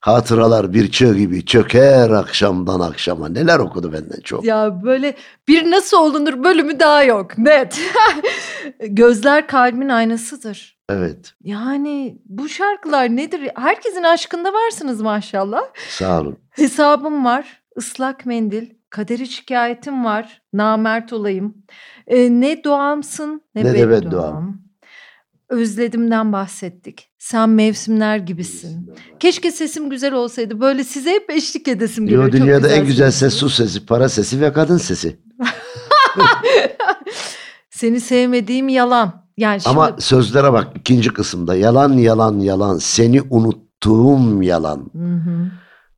Hatıralar 0.00 0.72
bir 0.74 0.90
çığ 0.90 1.14
gibi 1.14 1.46
çöker 1.46 2.10
akşamdan 2.10 2.80
akşama. 2.80 3.28
Neler 3.28 3.58
okudu 3.58 3.92
benden 3.92 4.20
çok. 4.24 4.44
Ya 4.44 4.82
böyle 4.82 5.14
bir 5.48 5.70
nasıl 5.70 5.96
olunur 5.96 6.44
bölümü 6.44 6.80
daha 6.80 7.02
yok 7.02 7.38
net. 7.38 7.80
Gözler 8.88 9.46
kalbin 9.46 9.88
aynasıdır. 9.88 10.78
Evet 10.90 11.34
Yani 11.44 12.18
bu 12.24 12.48
şarkılar 12.48 13.08
nedir? 13.16 13.50
Herkesin 13.54 14.02
aşkında 14.02 14.52
varsınız 14.52 15.00
maşallah. 15.02 15.60
sağ 15.88 16.20
olun. 16.20 16.38
Hesabım 16.50 17.24
var, 17.24 17.62
ıslak 17.78 18.26
mendil, 18.26 18.66
kaderi 18.90 19.26
şikayetim 19.26 20.04
var, 20.04 20.42
namert 20.52 21.12
olayım. 21.12 21.54
Ee, 22.06 22.30
ne 22.30 22.64
doğamsın 22.64 23.42
ne, 23.54 23.64
Ne 23.64 23.74
de 23.74 23.88
bedduam. 23.88 23.90
bedduam. 24.06 24.58
Özledimden 25.48 26.32
bahsettik. 26.32 27.10
Sen 27.18 27.48
mevsimler 27.50 28.16
gibisin. 28.16 28.90
Keşke 29.20 29.50
sesim 29.50 29.90
güzel 29.90 30.12
olsaydı. 30.12 30.60
Böyle 30.60 30.84
size 30.84 31.10
hep 31.10 31.30
eşlik 31.30 31.68
edesim 31.68 32.06
geliyor. 32.06 32.24
Yo, 32.24 32.32
dünyada 32.32 32.68
en 32.68 32.86
güzel 32.86 33.10
ses 33.10 33.34
su 33.34 33.50
sesi, 33.50 33.86
para 33.86 34.08
sesi 34.08 34.40
ve 34.40 34.52
kadın 34.52 34.76
sesi. 34.76 35.18
Seni 37.70 38.00
sevmediğim 38.00 38.68
yalan. 38.68 39.28
Yani 39.36 39.60
şimdi 39.60 39.76
Ama 39.76 39.96
sözlere 39.98 40.52
bak 40.52 40.68
ikinci 40.74 41.12
kısımda 41.12 41.56
yalan 41.56 41.92
yalan 41.92 42.38
yalan 42.38 42.78
seni 42.78 43.22
unuttuğum 43.30 44.42
yalan. 44.42 44.90
Hı 44.92 45.14
hı. 45.14 45.50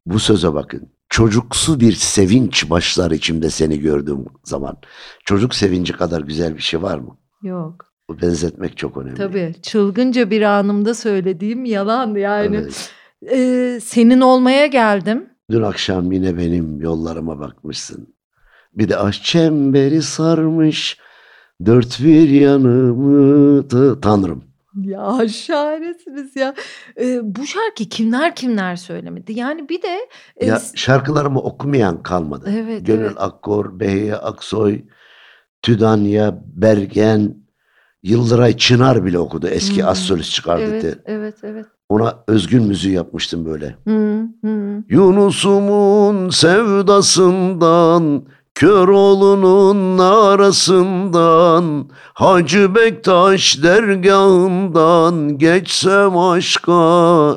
Bu 0.07 0.19
söze 0.19 0.55
bakın. 0.55 0.93
Çocuksu 1.11 1.81
bir 1.81 1.93
sevinç 1.93 2.71
başlar 2.71 3.11
içimde 3.11 3.51
seni 3.51 3.79
gördüğüm 3.81 4.25
zaman. 4.45 4.77
Çocuk 5.25 5.55
sevinci 5.55 5.93
kadar 5.93 6.21
güzel 6.21 6.57
bir 6.57 6.63
şey 6.63 6.83
var 6.83 6.99
mı? 6.99 7.17
yok. 7.43 7.87
Bu 8.11 8.21
benzetmek 8.23 8.77
çok 8.77 8.97
önemli. 8.97 9.17
Tabii 9.17 9.55
çılgınca 9.63 10.31
bir 10.31 10.43
anımda 10.43 10.95
söylediğim 10.95 11.65
yalan 11.65 12.15
yani. 12.15 12.57
Evet. 12.57 12.93
Ee, 13.33 13.81
senin 13.83 14.21
olmaya 14.21 14.67
geldim. 14.67 15.29
Dün 15.51 15.63
akşam 15.63 16.13
yine 16.13 16.37
benim 16.39 16.81
yollarıma 16.81 17.39
bakmışsın. 17.39 18.15
Bir 18.75 18.89
de 18.89 18.97
aşk 18.97 19.23
çemberi 19.25 20.03
sarmış 20.03 20.99
dört 21.67 22.01
bir 22.01 22.29
yanımı 22.29 23.69
tanrım. 24.01 24.45
Ya 24.83 25.29
şahanesiniz 25.29 26.37
ya. 26.37 26.55
Eee, 27.01 27.21
bu 27.23 27.47
şarkıyı 27.47 27.89
kimler 27.89 28.35
kimler 28.37 28.77
söylemedi. 28.77 29.33
Yani 29.33 29.69
bir 29.69 29.83
de, 29.83 29.99
eee, 30.41 30.49
Ya 30.49 30.61
şarkılarımı 30.75 31.41
okumayan 31.41 32.03
kalmadı. 32.03 32.53
Evet, 32.63 32.87
Gönül 32.87 33.05
evet. 33.05 33.17
Akkor, 33.21 33.81
Behiye 33.81 34.15
Aksoy, 34.17 34.83
Tüdanya, 35.63 36.43
Bergen, 36.47 37.35
Yıldıray 38.03 38.57
Çınar 38.57 39.05
bile 39.05 39.19
okudu. 39.19 39.49
Eski 39.49 39.85
az 39.85 39.99
Hımm. 39.99 40.07
solist 40.07 40.33
çıkardı 40.33 40.63
Evet, 40.71 40.83
de. 40.83 40.99
evet, 41.07 41.35
evet. 41.43 41.67
Ona 41.89 42.25
özgün 42.29 42.63
müziği 42.63 42.95
yapmıştım 42.95 43.45
böyle. 43.47 43.77
Hı 43.87 44.23
hı. 44.45 44.83
Yunus'umun 44.89 46.31
sevdasından, 46.31 48.27
Köroğlu'nun 48.55 49.99
arasından, 49.99 51.89
Hacı 52.15 52.75
Bektaş 52.75 53.63
dergahından 53.63 55.39
geçsem 55.39 56.19
aşka 56.19 56.73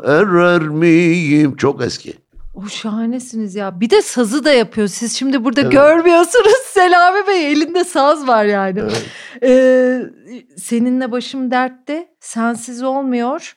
erer 0.05 0.61
miyim? 0.61 1.55
Çok 1.55 1.81
eski. 1.83 2.13
O 2.53 2.65
şahanesiniz 2.67 3.55
ya. 3.55 3.79
Bir 3.81 3.89
de 3.89 4.01
sazı 4.01 4.45
da 4.45 4.51
yapıyor. 4.51 4.87
Siz 4.87 5.13
şimdi 5.17 5.43
burada 5.45 5.61
Evet. 5.61 5.71
görmüyorsunuz. 5.71 6.53
Selami 6.73 7.27
Bey 7.27 7.51
elinde 7.51 7.83
saz 7.83 8.27
var 8.27 8.45
yani. 8.45 8.79
Evet. 8.79 9.05
Eee, 9.41 10.09
seninle 10.57 11.11
başım 11.11 11.51
dertte, 11.51 12.07
sensiz 12.19 12.83
olmuyor. 12.83 13.53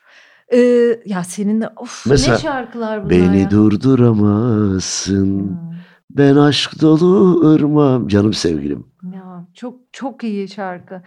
Eee, 0.53 1.01
ya 1.07 1.25
seninle 1.25 1.69
of 1.77 2.07
Mesela, 2.07 2.37
ne 2.37 2.43
şarkılar 2.43 2.99
bunlar 3.05 3.11
Beni 3.11 3.41
ya. 3.41 3.51
durduramazsın. 3.51 5.17
Hımm. 5.17 5.76
Ben 6.17 6.37
aşk 6.37 6.81
dolu 6.81 7.41
ırmağım. 7.51 8.09
Canım 8.09 8.35
sevgilim. 8.35 8.87
Ya 9.15 9.47
çok 9.55 9.81
çok 9.93 10.25
iyi 10.25 10.49
şarkı. 10.49 11.03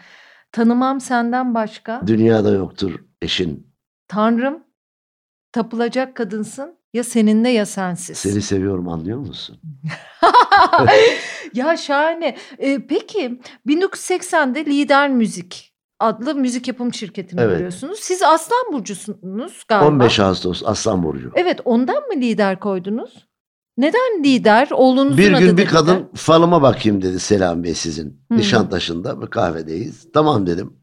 Tanımam 0.52 1.02
senden 1.02 1.54
başka. 1.56 2.02
Dünyada 2.08 2.52
yoktur 2.52 3.00
eşin. 3.22 3.68
Tanrım, 4.08 4.64
tapılacak 5.52 6.16
kadınsın. 6.16 6.80
Ya 6.94 7.04
seninle 7.04 7.50
ya 7.50 7.66
sensiz. 7.66 8.18
Seni 8.18 8.42
seviyorum 8.42 8.88
anlıyor 8.88 9.20
musun? 9.20 9.58
ya 11.54 11.78
şahane. 11.78 12.38
Eee, 12.60 12.86
peki 12.90 13.40
1980'de 13.68 14.66
Lider 14.66 15.10
Müzik 15.10 15.70
adlı 16.00 16.36
müzik 16.36 16.68
yapım 16.68 16.94
şirketini 16.94 17.42
Evet. 17.42 17.54
kuruyorsunuz. 17.54 18.00
Siz 18.00 18.24
Aslan 18.24 18.74
burcusunuz 18.74 19.64
galiba. 19.68 19.88
15 19.88 20.20
Ağustos 20.20 20.64
Aslan 20.66 21.04
Burcu. 21.04 21.32
Evet, 21.36 21.62
ondan 21.66 22.08
mı 22.08 22.14
lider 22.16 22.60
koydunuz? 22.60 23.29
Neden 23.80 24.24
lider? 24.24 24.70
Oğlunuzun 24.72 25.18
Bir 25.18 25.34
adı 25.34 25.40
gün 25.40 25.58
bir 25.58 25.62
lider. 25.62 25.72
kadın 25.74 26.10
falıma 26.16 26.62
bakayım 26.62 27.02
dedi 27.02 27.20
Selam 27.20 27.64
Bey 27.64 27.76
sizin. 27.76 28.22
Hı. 28.32 28.38
Nişantaşı'nda 28.38 29.22
bir 29.22 29.28
kahvedeyiz. 29.28 30.08
Tamam 30.14 30.48
dedim. 30.48 30.74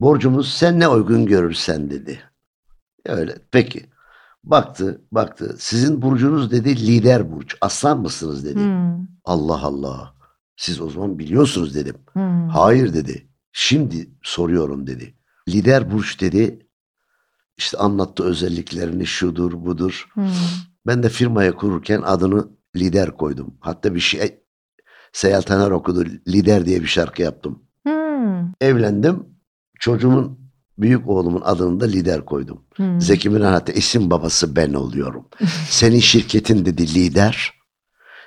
Borcumuz 0.00 0.52
sen 0.54 0.80
ne 0.80 0.88
uygun 0.88 1.26
görürsen 1.26 1.90
dedi. 1.90 2.20
Öyle 3.06 3.38
peki. 3.50 3.86
Baktı 4.44 5.00
baktı. 5.12 5.56
Sizin 5.58 6.02
burcunuz 6.02 6.50
dedi 6.50 6.86
lider 6.86 7.32
burç. 7.32 7.56
Aslan 7.60 8.00
mısınız 8.00 8.44
dedi. 8.44 8.60
Hmm, 8.60 9.06
Allah 9.24 9.62
Allah. 9.62 10.14
Siz 10.56 10.80
o 10.80 10.90
zaman 10.90 11.18
biliyorsunuz 11.18 11.74
dedim. 11.74 11.96
hmm. 12.12 12.48
Hayır 12.48 12.94
dedi. 12.94 13.28
Şimdi 13.52 14.10
soruyorum 14.22 14.86
dedi. 14.86 15.14
Lider 15.48 15.92
burç 15.92 16.20
dedi. 16.20 16.66
İşte 17.56 17.78
anlattı 17.78 18.24
özelliklerini 18.24 19.06
şudur 19.06 19.52
budur. 19.52 20.08
Hmm. 20.12 20.28
Ben 20.88 21.02
de 21.02 21.08
firmayı 21.08 21.52
kururken 21.52 22.02
adını 22.02 22.48
lider 22.76 23.16
koydum. 23.16 23.54
Hatta 23.60 23.94
bir 23.94 24.00
şey 24.00 24.38
Seyal 25.12 25.40
Taner 25.40 25.70
okudu. 25.70 26.04
Lider 26.28 26.66
diye 26.66 26.80
bir 26.80 26.86
şarkı 26.86 27.22
yaptım. 27.22 27.62
Hmm. 27.82 28.52
Evlendim. 28.60 29.26
Çocuğumun 29.80 30.38
büyük 30.78 31.08
oğlumun 31.08 31.42
adını 31.44 31.80
da 31.80 31.84
lider 31.84 32.24
koydum. 32.24 32.64
Hmm. 32.76 33.00
Zeki 33.00 33.30
Müren 33.30 33.52
hatta 33.52 33.72
isim 33.72 34.10
babası 34.10 34.56
ben 34.56 34.72
oluyorum. 34.72 35.28
Senin 35.70 36.00
şirketin 36.00 36.64
dedi 36.64 36.94
lider. 36.94 37.52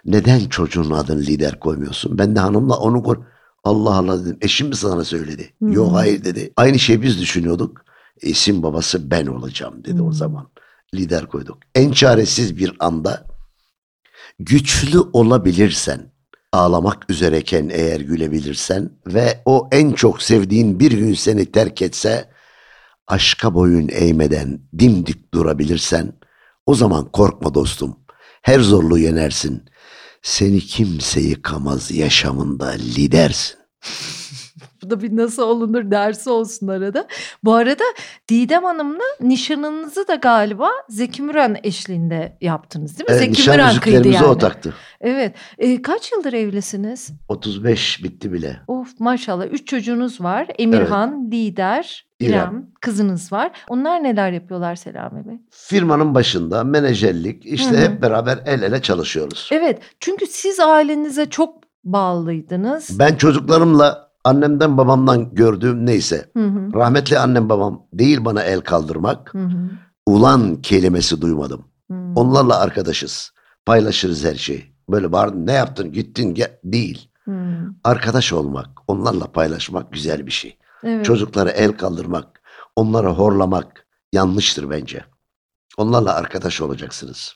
Neden 0.06 0.39
çocuğun 0.39 0.91
adını 0.91 1.21
lider 1.21 1.60
koymuyorsun? 1.60 2.17
Ben 2.17 2.36
de 2.36 2.39
hanımla 2.39 2.78
onu 2.78 3.04
koy. 3.04 3.17
Allah 3.63 3.95
Allah 3.95 4.26
dedim. 4.26 4.38
Eşim 4.41 4.67
mi 4.67 4.76
sana 4.76 5.04
söyledi? 5.04 5.54
Hı. 5.63 5.74
Yok 5.74 5.93
hayır 5.93 6.24
dedi. 6.24 6.54
Aynı 6.58 6.80
şeyi 6.80 7.02
biz 7.02 7.21
düşünüyorduk. 7.21 7.86
İsim 8.21 8.63
babası 8.63 9.12
ben 9.12 9.26
olacağım 9.28 9.84
dedi 9.84 10.02
o 10.02 10.08
Hı. 10.08 10.13
zaman. 10.13 10.47
Lider 10.95 11.25
koyduk. 11.25 11.58
En 11.75 11.91
çaresiz 11.91 12.58
bir 12.58 12.73
anda 12.80 13.27
güçlü 14.39 14.99
olabilirsen, 14.99 16.12
ağlamak 16.51 17.10
üzereyken 17.10 17.69
eğer 17.73 17.99
gülebilirsen 17.99 18.89
ve 19.08 19.41
o 19.45 19.69
en 19.71 19.91
çok 19.91 20.21
sevdiğin 20.21 20.80
bir 20.80 20.91
gün 20.91 21.13
seni 21.13 21.51
terk 21.51 21.82
etse, 21.82 22.30
aşka 23.08 23.54
boyun 23.54 23.89
eğmeden 23.91 24.62
dimdik 24.80 25.34
durabilirsen, 25.34 26.13
o 26.65 26.75
zaman 26.75 27.12
korkma 27.12 27.54
dostum. 27.54 27.99
Her 28.41 28.60
zorluğu 28.60 28.97
yenersin. 28.97 29.65
Seni 30.21 30.60
kimse 30.60 31.21
yıkamaz 31.21 31.91
yaşamında 31.91 32.69
lidersin. 32.69 33.58
Bu 34.83 34.89
da 34.89 35.01
bir 35.01 35.17
nasıl 35.17 35.43
olunur 35.43 35.91
dersi 35.91 36.29
olsun 36.29 36.67
arada. 36.67 37.07
Bu 37.43 37.53
arada 37.53 37.83
Didem 38.29 38.63
Hanım'la 38.63 39.03
nişanınızı 39.21 40.07
da 40.07 40.15
galiba 40.15 40.69
Zeki 40.89 41.21
Müren 41.21 41.57
eşliğinde 41.63 42.37
yaptınız 42.41 42.99
değil 42.99 43.09
mi? 43.09 43.15
Evet, 43.15 43.19
Zeki 43.19 43.31
nişan 43.31 43.55
Müren 43.55 43.75
kıydı 43.79 44.07
yani. 44.07 44.25
o 44.25 44.37
taktı. 44.37 44.73
Evet. 45.01 45.35
Ee, 45.57 45.81
kaç 45.81 46.11
yıldır 46.11 46.33
evlisiniz? 46.33 47.11
35 47.27 48.03
bitti 48.03 48.33
bile. 48.33 48.59
Of 48.67 48.99
maşallah. 48.99 49.45
Üç 49.45 49.67
çocuğunuz 49.67 50.21
var. 50.21 50.47
Emirhan, 50.59 51.31
Lider, 51.31 52.05
İrem. 52.19 52.31
İrem. 52.31 52.65
Kızınız 52.81 53.31
var. 53.31 53.51
Onlar 53.69 54.03
neler 54.03 54.31
yapıyorlar 54.31 54.75
Selami 54.75 55.27
Bey? 55.27 55.35
Firmanın 55.49 56.15
başında 56.15 56.63
menajerlik 56.63 57.45
işte 57.45 57.71
Hı 57.71 57.77
hı. 57.77 57.81
hep 57.81 58.01
beraber 58.01 58.39
el 58.45 58.61
ele 58.61 58.81
çalışıyoruz. 58.81 59.49
Evet. 59.51 59.79
Çünkü 59.99 60.27
siz 60.27 60.59
ailenize 60.59 61.29
çok 61.29 61.61
bağlıydınız. 61.83 62.99
Ben 62.99 63.15
çocuklarımla 63.15 64.11
annemden 64.23 64.77
babamdan 64.77 65.36
gördüğüm 65.36 65.86
neyse 65.86 66.31
Hı 66.38 66.45
hı. 66.45 66.73
rahmetli 66.73 67.19
annem 67.19 67.49
babam 67.49 67.86
değil 67.93 68.25
bana 68.25 68.43
el 68.43 68.62
kaldırmak 68.62 69.34
Hı 69.34 69.38
hı. 69.43 69.69
ulan 70.05 70.62
kelimesi 70.62 71.21
duymadım. 71.21 71.65
Hı. 71.91 71.97
Onlarla 72.15 72.60
arkadaşız. 72.60 73.31
Paylaşırız 73.65 74.25
her 74.25 74.36
şeyi. 74.36 74.75
Böyle 74.89 75.12
bağırdın 75.12 75.47
ne 75.47 75.53
yaptın 75.53 75.91
gittin 75.91 76.34
gel 76.34 76.60
değil. 76.63 77.10
Hı. 77.25 77.31
Arkadaş 77.84 78.34
olmak, 78.34 78.69
onlarla 78.88 79.31
paylaşmak 79.31 79.93
güzel 79.93 80.25
bir 80.25 80.31
şey. 80.31 80.57
Evet. 80.84 81.05
Çocuklara 81.05 81.49
el 81.49 81.71
kaldırmak, 81.71 82.41
onları 82.75 83.07
horlamak 83.07 83.88
yanlıştır 84.13 84.69
bence. 84.69 85.05
Onlarla 85.77 86.15
arkadaş 86.15 86.62
olacaksınız. 86.62 87.36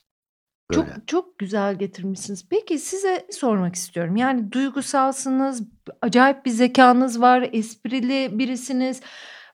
Böyle. 0.71 0.81
Çok 0.81 1.07
çok 1.07 1.39
güzel 1.39 1.75
getirmişsiniz. 1.75 2.45
Peki 2.49 2.79
size 2.79 3.27
sormak 3.31 3.75
istiyorum. 3.75 4.15
Yani 4.15 4.51
duygusalsınız, 4.51 5.63
acayip 6.01 6.45
bir 6.45 6.51
zekanız 6.51 7.21
var, 7.21 7.49
esprili 7.53 8.39
birisiniz. 8.39 9.01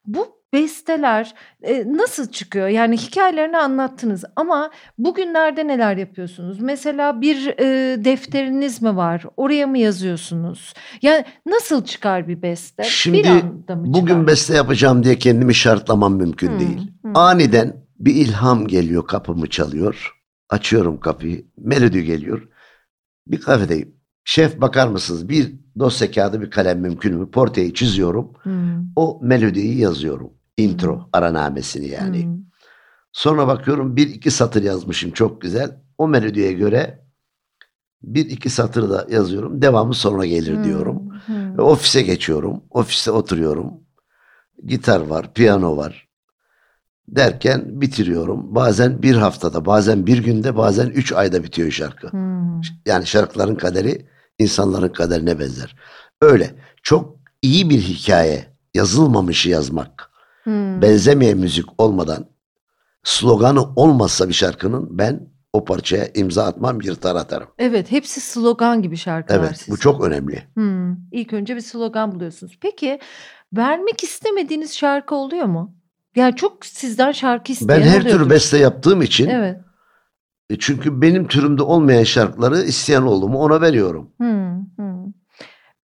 Bu 0.06 0.42
besteler 0.54 1.34
e, 1.64 1.84
nasıl 1.94 2.32
çıkıyor? 2.32 2.68
Yani 2.68 2.98
hikayelerini 2.98 3.58
anlattınız 3.58 4.24
ama 4.36 4.72
bugünlerde 4.98 5.68
neler 5.68 5.98
yapıyorsunuz? 5.98 6.60
Mesela 6.60 7.22
bir 7.22 7.48
e, 7.48 8.06
defteriniz 8.06 8.82
mi 8.82 8.96
var? 8.96 9.24
Oraya 9.38 9.68
mı 9.68 9.78
yazıyorsunuz? 9.78 10.74
Yani 11.02 11.26
nasıl 11.46 11.86
çıkar 11.86 12.28
bir 12.28 12.42
beste? 12.42 12.84
Şimdi 12.84 13.18
bir 13.18 13.28
anda 13.28 13.76
mı 13.76 13.84
Bugün 13.86 14.08
çıkar? 14.08 14.28
beste 14.28 14.54
yapacağım 14.56 15.04
diye 15.04 15.16
kendimi 15.16 15.56
şartlamam 15.56 16.16
mümkün 16.16 16.52
Hı, 16.56 16.60
değil. 16.60 16.92
hı. 17.06 17.12
Aniden 17.16 17.76
bir 18.00 18.16
ilham 18.16 18.68
geliyor 18.68 19.08
kapımı 19.08 19.50
çalıyor. 19.50 20.21
Açıyorum 20.52 21.00
kapıyı. 21.00 21.46
Melodi 21.58 22.04
geliyor. 22.06 22.48
Bir 23.28 23.42
kafedeyim. 23.42 23.96
Şef 24.24 24.62
bakar 24.62 24.88
mısınız? 24.88 25.30
Bir 25.30 25.54
dosya 25.80 26.12
kağıdı 26.12 26.42
bir 26.42 26.52
kalem 26.52 26.80
mümkün 26.80 27.16
mü? 27.18 27.32
Porteyi 27.32 27.74
çiziyorum. 27.74 28.34
Hı, 28.44 28.50
O 28.96 29.20
melodiyi 29.24 29.78
yazıyorum. 29.78 30.34
Intro, 30.58 31.00
Hı. 31.00 31.06
aranamesini 31.14 31.88
yani. 31.88 32.26
hı. 32.26 32.32
Sonra 33.12 33.48
bakıyorum 33.48 33.96
bir 33.96 34.08
iki 34.08 34.32
satır 34.32 34.64
yazmışım 34.64 35.12
çok 35.12 35.42
güzel. 35.42 35.82
O 35.98 36.08
melodiye 36.08 36.54
göre 36.54 37.06
bir 38.04 38.26
iki 38.30 38.50
satır 38.50 38.90
da 38.90 39.08
yazıyorum. 39.10 39.62
Devamı 39.62 39.94
sonra 39.94 40.26
gelir 40.26 40.58
Hı, 40.58 40.64
diyorum. 40.64 41.14
Ve 41.30 41.62
ofise 41.62 42.02
geçiyorum. 42.02 42.64
Ofiste 42.70 43.12
oturuyorum. 43.12 43.74
Gitar 44.66 45.02
var, 45.02 45.34
piyano 45.34 45.78
var. 45.78 46.10
Derken 47.08 47.82
bitiriyorum. 47.82 48.56
Bazen 48.56 49.02
bir 49.04 49.16
haftada, 49.16 49.66
bazen 49.66 50.08
bir 50.08 50.18
günde, 50.24 50.58
bazen 50.58 50.88
üç 50.88 51.12
ayda 51.14 51.44
bitiyor 51.44 51.72
şarkı. 51.72 52.08
Hı. 52.08 52.18
Yani 52.86 53.08
şarkıların 53.08 53.56
kaderi 53.56 54.06
insanların 54.40 54.90
kaderine 54.94 55.40
benzer. 55.40 55.76
Öyle. 56.22 56.56
Çok 56.84 57.16
iyi 57.42 57.70
bir 57.70 57.80
hikaye, 57.82 58.46
yazılmamışı 58.74 59.50
yazmak, 59.50 60.12
Hı. 60.44 60.50
benzemeyen 60.82 61.38
müzik 61.38 61.66
olmadan, 61.82 62.26
sloganı 63.04 63.64
olmazsa 63.76 64.30
bir 64.30 64.34
şarkının 64.34 64.88
ben 64.98 65.32
o 65.54 65.66
parçaya 65.66 66.08
imza 66.16 66.46
atmam, 66.46 66.82
yırtar 66.82 67.16
atarım. 67.16 67.48
Evet, 67.58 67.92
hepsi 67.92 68.22
slogan 68.22 68.82
gibi 68.82 68.98
şarkılar 68.98 69.40
Evet, 69.40 69.52
bu 69.52 69.58
sizin. 69.58 69.76
çok 69.76 70.04
önemli. 70.04 70.44
Hımm. 70.58 71.00
İlk 71.12 71.34
önce 71.34 71.56
bir 71.56 71.62
slogan 71.62 72.12
buluyorsunuz. 72.12 72.58
Peki, 72.62 73.00
vermek 73.54 74.04
istemediğiniz 74.04 74.78
şarkı 74.78 75.16
oluyor 75.16 75.46
mu? 75.46 75.76
Yani 76.16 76.36
çok 76.36 76.66
sizden 76.66 77.12
şarkı 77.12 77.52
isteyen 77.52 77.82
Ben 77.82 77.88
her 77.88 78.04
tür 78.04 78.30
beste 78.30 78.58
yaptığım 78.58 79.02
için 79.02 79.30
Evet. 79.30 79.58
e, 80.50 80.60
çünkü 80.60 81.02
benim 81.02 81.28
türümde 81.28 81.64
olmayan 81.64 82.04
şarkıları 82.04 82.62
isteyen 82.62 83.02
oldu 83.02 83.30
mu 83.30 83.40
ona 83.40 83.62
veriyorum. 83.62 84.12
Hı, 84.22 84.56
hı. 84.78 85.06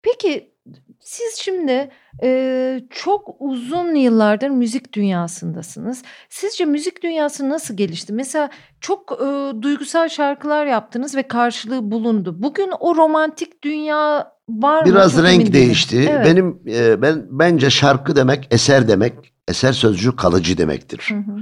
Peki 0.02 0.54
siz 1.00 1.34
şimdi 1.38 1.90
e, 2.22 2.80
çok 2.90 3.37
uzun 3.38 3.94
yıllardır 3.94 4.48
müzik 4.48 4.92
dünyasındasınız. 4.92 6.02
Sizce 6.28 6.64
müzik 6.64 7.02
dünyası 7.02 7.48
nasıl 7.48 7.76
gelişti? 7.76 8.12
Mesela 8.12 8.50
çok 8.80 9.12
e, 9.12 9.62
duygusal 9.62 10.08
şarkılar 10.08 10.66
yaptınız 10.66 11.16
ve 11.16 11.22
karşılığı 11.22 11.90
bulundu. 11.90 12.42
Bugün 12.42 12.70
o 12.80 12.96
romantik 12.96 13.64
dünya 13.64 14.32
var 14.48 14.80
mı? 14.80 14.87
Biraz 14.87 15.12
Çok 15.12 15.20
emin 15.20 15.40
renk 15.40 15.52
değişti. 15.52 16.08
Evet. 16.10 16.26
Benim 16.26 16.62
e, 16.68 17.02
ben 17.02 17.26
bence 17.30 17.70
şarkı 17.70 18.16
demek 18.16 18.48
eser 18.50 18.88
demek. 18.88 19.34
Eser 19.48 19.72
sözcüğü 19.72 20.16
kalıcı 20.16 20.59
demektir. 20.59 21.07
Hı 21.09 21.14
hı. 21.14 21.37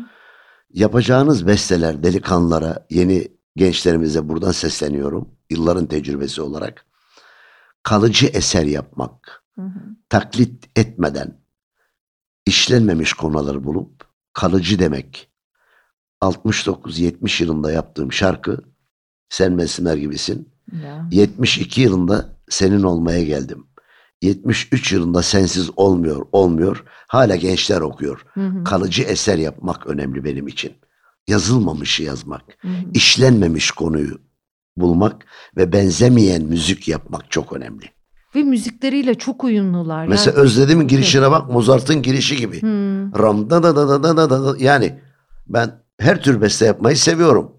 Yapacağınız 0.70 1.46
besteler 1.46 2.02
delikanlılara, 2.02 2.86
yeni 2.90 3.28
gençlerimize 3.56 4.28
buradan 4.28 4.52
sesleniyorum. 4.52 5.28
Yılların 5.50 5.86
tecrübesi 5.86 6.42
olarak. 6.42 6.86
Kalıcı 7.82 8.26
eser 8.26 8.64
yapmak, 8.64 9.44
Hı 9.54 9.62
hı. 9.62 9.80
taklit 10.08 10.78
etmeden 10.78 11.42
işlenmemiş 12.46 13.12
konuları 13.12 13.64
bulup 13.64 14.04
kalıcı 14.32 14.78
demek. 14.78 15.28
69-70 16.22 17.42
yılında 17.42 17.72
yaptığım 17.72 18.12
şarkı 18.12 18.72
Sen 19.32 19.52
Mevsimler 19.52 19.96
gibisin. 19.96 20.48
Ya. 20.84 21.08
72 21.10 21.80
yılında 21.80 22.36
senin 22.48 22.82
olmaya 22.82 23.24
geldim. 23.24 23.66
73 24.22 24.92
yılında 24.92 25.22
sensiz 25.22 25.70
olmuyor, 25.76 26.26
olmuyor. 26.32 26.84
Hala 27.06 27.36
gençler 27.36 27.80
okuyor. 27.80 28.24
Hı 28.34 28.46
hı. 28.46 28.64
Kalıcı 28.64 29.02
eser 29.02 29.38
yapmak 29.38 29.86
önemli 29.86 30.24
benim 30.24 30.48
için. 30.48 30.72
Yazılmamışı 31.28 32.02
yazmak, 32.02 32.42
hı 32.60 32.68
hı. 32.68 32.72
işlenmemiş 32.94 33.70
konuyu 33.70 34.18
bulmak 34.76 35.26
ve 35.56 35.72
benzemeyen 35.72 36.42
müzik 36.42 36.88
yapmak 36.88 37.30
çok 37.30 37.52
önemli. 37.52 37.84
Ve 38.34 38.42
müzikleriyle 38.42 39.14
çok 39.14 39.44
uyumlular. 39.44 40.06
Mesela 40.06 40.36
yani, 40.36 40.44
Özledim'in 40.44 40.88
girişine 40.88 41.30
bak 41.30 41.50
Mozart'ın 41.50 42.02
girişi 42.02 42.36
gibi. 42.36 42.62
Hmm. 42.62 43.18
Ramda 43.18 43.62
da 43.62 43.76
da 43.76 43.88
da 43.88 44.16
da 44.16 44.30
da 44.30 44.44
da 44.44 44.56
yani 44.58 45.00
ben 45.46 45.82
her 45.98 46.22
tür 46.22 46.40
beste 46.40 46.66
yapmayı 46.66 46.96
seviyorum. 46.96 47.52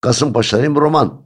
Kasım 0.00 0.32
Kasımpaşa'nın 0.32 0.74
roman. 0.74 1.23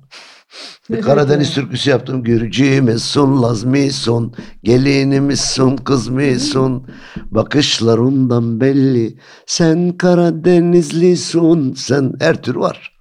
Evet 0.91 1.05
Karadeniz 1.05 1.49
ya. 1.49 1.55
türküsü 1.55 1.91
yaptım. 1.91 2.23
Gürcümüzsun, 2.23 3.43
Lazmısun, 3.43 4.35
gelinimizsun, 4.63 5.77
kız 5.77 6.09
mısın? 6.09 6.87
Bakışlarından 7.31 8.61
belli. 8.61 9.19
Sen 9.47 9.93
Karadenizlisun. 9.97 11.73
Sen 11.75 12.13
her 12.21 12.43
tür 12.43 12.55
var. 12.57 12.99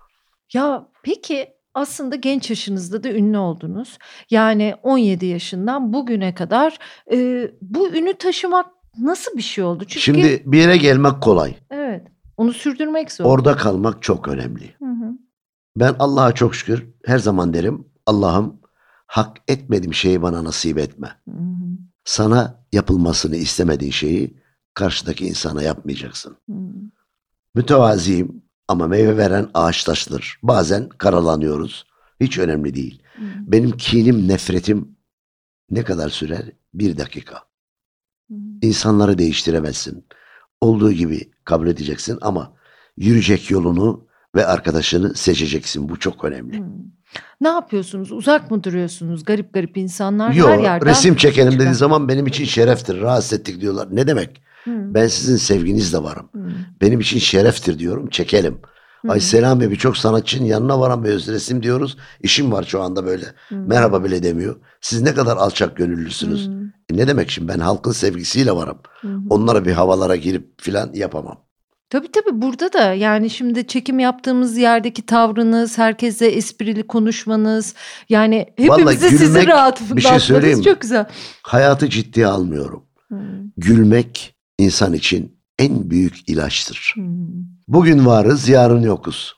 Ya 0.53 0.87
peki 1.03 1.47
aslında 1.73 2.15
genç 2.15 2.49
yaşınızda 2.49 3.03
da 3.03 3.09
ünlü 3.09 3.37
oldunuz. 3.37 3.97
Yani 4.29 4.75
17 4.83 5.25
yaşından 5.25 5.93
bugüne 5.93 6.35
kadar 6.35 6.77
e, 7.11 7.47
bu 7.61 7.89
ünü 7.89 8.13
taşımak 8.13 8.65
nasıl 8.99 9.37
bir 9.37 9.41
şey 9.41 9.63
oldu? 9.63 9.83
Çünkü 9.87 10.01
Şimdi 10.01 10.43
bir 10.45 10.57
yere 10.59 10.77
gelmek 10.77 11.21
kolay. 11.21 11.55
evet 11.71 12.07
onu 12.37 12.53
sürdürmek 12.53 13.11
zor. 13.11 13.25
Orada 13.25 13.55
kalmak 13.55 14.01
çok 14.03 14.27
önemli. 14.27 14.75
Hı 14.79 14.85
hı. 14.85 15.26
Ben 15.79 15.95
Allah'a 15.99 16.31
çok 16.31 16.55
şükür 16.55 16.87
her 17.05 17.19
zaman 17.19 17.53
derim. 17.53 17.87
Allah'ım 18.05 18.59
hak 19.07 19.37
etmediğim 19.47 19.93
şeyi 19.93 20.21
bana 20.21 20.43
nasip 20.43 20.77
etme. 20.77 21.07
Hı 21.25 21.31
hı. 21.31 21.67
Sana 22.05 22.63
yapılmasını 22.71 23.35
istemediğin 23.35 23.91
şeyi 23.91 24.37
karşıdaki 24.73 25.27
insana 25.27 25.63
yapmayacaksın. 25.63 26.37
Hı. 26.49 26.53
Mütevaziyim 27.55 28.43
ama 28.67 28.87
meyve 28.87 29.17
veren 29.17 29.49
ağaç 29.53 29.83
taşılır. 29.83 30.39
Bazen 30.43 30.89
karalanıyoruz. 30.89 31.87
Hiç 32.21 32.37
önemli 32.39 32.75
değil. 32.75 33.03
Hı. 33.15 33.21
Benim 33.39 33.71
kinim, 33.71 34.27
nefretim 34.27 34.97
ne 35.69 35.83
kadar 35.83 36.09
sürer? 36.09 36.51
Bir 36.73 36.97
dakika. 36.97 37.35
Hı. 38.29 38.35
İnsanları 38.61 39.17
değiştiremezsin. 39.17 40.05
Olduğu 40.61 40.91
gibi 40.91 41.31
kabul 41.43 41.67
edeceksin 41.67 42.17
ama 42.21 42.53
yürüyecek 42.97 43.51
yolunu 43.51 44.06
ve 44.35 44.45
arkadaşını 44.45 45.15
seçeceksin. 45.15 45.89
Bu 45.89 45.99
çok 45.99 46.25
önemli. 46.25 46.59
Hı. 46.59 46.63
Ne 47.41 47.47
yapıyorsunuz? 47.47 48.11
Uzak 48.11 48.51
mı 48.51 48.63
duruyorsunuz? 48.63 49.23
Garip 49.25 49.53
garip 49.53 49.77
insanlar 49.77 50.31
her 50.33 50.37
Yok 50.37 50.63
yerden. 50.63 50.89
resim 50.89 51.15
çekelim 51.15 51.59
dediği 51.59 51.73
zaman 51.73 52.07
benim 52.07 52.27
için 52.27 52.45
şereftir. 52.45 53.01
Rahatsız 53.01 53.39
ettik 53.39 53.61
diyorlar. 53.61 53.87
Ne 53.91 54.07
demek? 54.07 54.41
Hı. 54.63 54.71
Ben 54.73 55.07
sizin 55.07 55.35
sevginizle 55.35 55.97
varım. 55.97 56.29
Hı. 56.35 56.49
Benim 56.81 56.99
için 56.99 57.19
şereftir 57.19 57.79
diyorum. 57.79 58.09
Çekelim. 58.09 58.57
Hı. 59.01 59.11
Ay 59.11 59.19
Selami 59.19 59.71
birçok 59.71 59.97
sanatçının 59.97 60.45
yanına 60.45 60.79
varamıyoruz 60.79 61.27
resim 61.27 61.63
diyoruz. 61.63 61.97
İşim 62.21 62.51
var 62.51 62.63
şu 62.63 62.81
anda 62.81 63.05
böyle. 63.05 63.25
Hı. 63.49 63.55
Merhaba 63.55 64.03
bile 64.03 64.23
demiyor. 64.23 64.55
Siz 64.81 65.01
ne 65.01 65.13
kadar 65.13 65.37
alçak 65.37 65.77
gönüllüsünüz. 65.77 66.47
Hı. 66.47 66.51
E 66.93 66.97
ne 66.97 67.07
demek 67.07 67.31
şimdi 67.31 67.47
ben 67.47 67.59
halkın 67.59 67.91
sevgisiyle 67.91 68.51
varım. 68.51 68.77
Hı. 69.01 69.07
Onlara 69.29 69.65
bir 69.65 69.71
havalara 69.71 70.15
girip 70.15 70.61
filan 70.61 70.93
yapamam. 70.93 71.46
Tabii 71.89 72.11
tabii 72.11 72.41
burada 72.41 72.73
da 72.73 72.93
yani 72.93 73.29
şimdi 73.29 73.67
çekim 73.67 73.99
yaptığımız 73.99 74.57
yerdeki 74.57 75.05
tavrınız, 75.05 75.77
herkese 75.77 76.25
esprili 76.27 76.87
konuşmanız 76.87 77.75
yani 78.09 78.45
hepimizi 78.57 79.09
gülmek, 79.09 79.47
rahat 79.47 79.81
bir 79.95 80.01
şey 80.01 80.19
söyleyeyim? 80.19 80.61
Çok 80.61 80.81
güzel. 80.81 81.05
Hayatı 81.41 81.89
ciddiye 81.89 82.27
almıyorum. 82.27 82.83
Hı, 83.09 83.15
Gülmek 83.57 84.35
insan 84.57 84.93
için 84.93 85.37
en 85.59 85.89
büyük 85.89 86.29
ilaçtır. 86.29 86.93
hı, 86.97 87.01
Bugün 87.67 88.05
varız, 88.05 88.49
yarın 88.49 88.81
yokuz. 88.81 89.33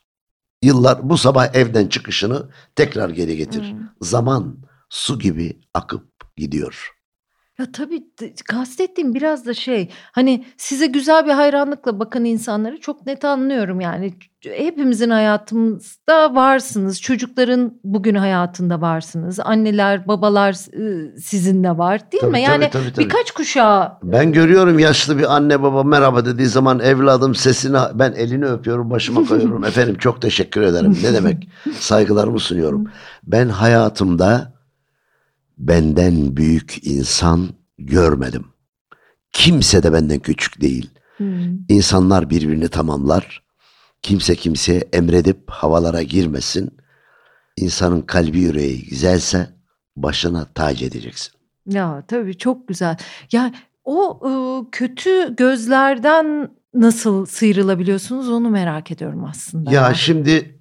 Yıllar 0.63 1.09
bu 1.09 1.17
sabah 1.17 1.55
evden 1.55 1.87
çıkışını 1.87 2.49
tekrar 2.75 3.09
geri 3.09 3.37
getir. 3.37 3.61
hı. 3.61 3.75
Zaman 4.01 4.57
su 4.89 5.19
gibi 5.19 5.59
akıp 5.73 6.35
gidiyor. 6.37 6.91
Ya 7.59 7.65
tabii 7.73 8.03
kastettiğim 8.47 9.13
biraz 9.13 9.45
da 9.45 9.53
şey 9.53 9.89
hani 10.11 10.45
size 10.57 10.87
güzel 10.87 11.25
bir 11.25 11.31
hayranlıkla 11.31 11.99
bakan 11.99 12.25
insanları 12.25 12.79
çok 12.79 13.05
net 13.05 13.25
anlıyorum 13.25 13.81
yani 13.81 14.13
hepimizin 14.43 15.09
hayatımızda 15.09 16.35
varsınız 16.35 17.01
çocukların 17.01 17.73
bugün 17.83 18.15
hayatında 18.15 18.81
varsınız 18.81 19.39
anneler 19.39 20.07
babalar 20.07 20.53
e, 20.53 21.17
sizinle 21.17 21.77
var 21.77 22.11
değil 22.11 22.21
Tabii, 22.21 22.31
mi 22.31 22.37
tabii, 22.45 22.51
yani 22.51 22.69
tabii, 22.71 22.93
tabii. 22.93 23.05
birkaç 23.05 23.31
kuşağı 23.31 23.91
Ben 24.03 24.31
görüyorum 24.31 24.79
yaşlı 24.79 25.17
bir 25.17 25.35
anne 25.35 25.61
baba 25.61 25.83
merhaba 25.83 26.25
dediği 26.25 26.47
zaman 26.47 26.79
evladım 26.79 27.35
sesini 27.35 27.77
ben 27.93 28.11
elini 28.11 28.45
öpüyorum 28.45 28.89
başıma 28.89 29.23
koyuyorum. 29.25 29.63
Efendim 29.65 29.97
çok 29.97 30.21
teşekkür 30.21 30.61
ederim. 30.61 30.97
Ne 31.03 31.13
demek? 31.13 31.49
Saygılarımı 31.79 32.39
sunuyorum. 32.39 32.87
Ben 33.23 33.49
hayatımda 33.49 34.58
benden 35.59 36.37
büyük 36.37 36.87
insan 36.87 37.49
görmedim. 37.77 38.45
Kimse 39.31 39.83
de 39.83 39.93
benden 39.93 40.19
küçük 40.19 40.61
değil. 40.61 40.89
Hı, 41.17 41.23
İnsanlar 41.69 42.29
birbirini 42.29 42.67
tamamlar. 42.69 43.43
Kimse 44.01 44.35
kimseye 44.35 44.83
emredip 44.93 45.49
havalara 45.49 46.01
girmesin. 46.01 46.77
İnsanın 47.57 48.01
kalbi 48.01 48.39
yüreği 48.39 48.85
güzelse 48.85 49.49
başına 49.95 50.45
tac 50.45 50.85
edeceksin. 50.85 51.33
Ya 51.65 52.03
tabii 52.07 52.37
çok 52.37 52.67
güzel. 52.67 52.97
Ya 53.31 53.53
o 53.83 54.19
e, 54.25 54.31
kötü 54.71 55.35
gözlerden 55.35 56.49
nasıl 56.73 57.25
sıyrılabiliyorsunuz 57.25 58.29
onu 58.29 58.49
merak 58.49 58.91
ediyorum 58.91 59.23
aslında. 59.23 59.71
Ya 59.71 59.87
ben. 59.87 59.93
şimdi 59.93 60.58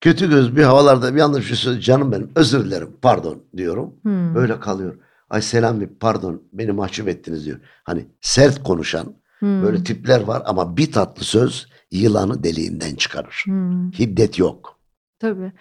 kötü 0.00 0.30
göz 0.30 0.56
bir 0.56 0.62
havalarda 0.62 1.14
bir 1.14 1.18
yanlış 1.20 1.50
bir 1.50 1.56
şey 1.56 1.78
canım 1.80 2.12
benim 2.12 2.30
özür 2.34 2.64
dilerim 2.64 2.96
pardon 3.02 3.42
diyorum. 3.56 3.94
Hmm. 4.02 4.34
Böyle 4.34 4.60
kalıyor. 4.60 4.94
Ay 5.30 5.42
Selami 5.42 5.98
pardon 5.98 6.42
beni 6.52 6.72
mahcup 6.72 7.08
ettiniz 7.08 7.44
diyor. 7.46 7.60
Hani 7.84 8.06
sert 8.20 8.62
konuşan 8.62 9.20
Hmm. 9.38 9.62
böyle 9.62 9.84
tipler 9.84 10.20
var 10.20 10.42
ama 10.46 10.76
bir 10.76 10.92
tatlı 10.92 11.24
söz 11.24 11.66
yılanı 11.90 12.42
deliğinden 12.44 12.94
çıkarır. 12.94 13.42
Hmm. 13.44 13.90
Hiddet 13.92 14.38
yok. 14.38 14.78
Tabii. 15.18 15.52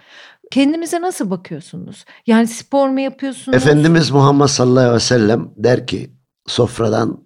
Kendinize 0.51 1.01
nasıl 1.01 1.29
bakıyorsunuz? 1.29 2.05
Yani 2.27 2.47
spor 2.47 2.89
mu 2.89 2.99
yapıyorsunuz? 2.99 3.55
Efendimiz 3.57 4.11
Muhammed 4.11 4.47
sallallahu 4.47 4.79
aleyhi 4.79 4.95
ve 4.95 4.99
sellem 4.99 5.51
der 5.57 5.87
ki 5.87 6.15
sofradan 6.47 7.23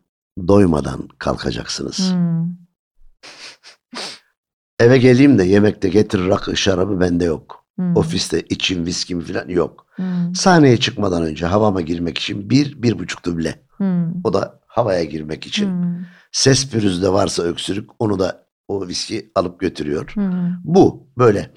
doymadan 0.47 1.07
kalkacaksınız. 1.19 2.11
Hmm. 2.13 2.47
Eve 4.83 4.97
geleyim 4.97 5.39
de 5.39 5.43
yemekte 5.43 5.89
getir 5.89 6.27
rakı 6.27 6.57
şarabı 6.57 6.99
bende 6.99 7.25
yok. 7.25 7.65
Hmm. 7.75 7.95
Ofiste 7.95 8.41
içim 8.49 8.85
viski 8.85 9.19
falan 9.19 9.49
yok. 9.49 9.85
Hmm. 9.95 10.35
Sahneye 10.35 10.77
çıkmadan 10.77 11.23
önce 11.23 11.45
havama 11.45 11.81
girmek 11.81 12.17
için 12.17 12.49
bir, 12.49 12.83
bir 12.83 12.99
buçuk 12.99 13.25
duble. 13.25 13.65
Hmm. 13.77 14.25
O 14.25 14.33
da 14.33 14.59
havaya 14.67 15.03
girmek 15.03 15.47
için. 15.47 15.65
Hmm. 15.65 16.05
Ses 16.31 16.69
pürüzde 16.69 17.13
varsa 17.13 17.43
öksürük 17.43 17.89
onu 17.99 18.19
da 18.19 18.47
o 18.67 18.87
viski 18.87 19.31
alıp 19.35 19.59
götürüyor. 19.59 20.11
Hmm. 20.13 20.51
Bu 20.63 21.07
böyle. 21.17 21.53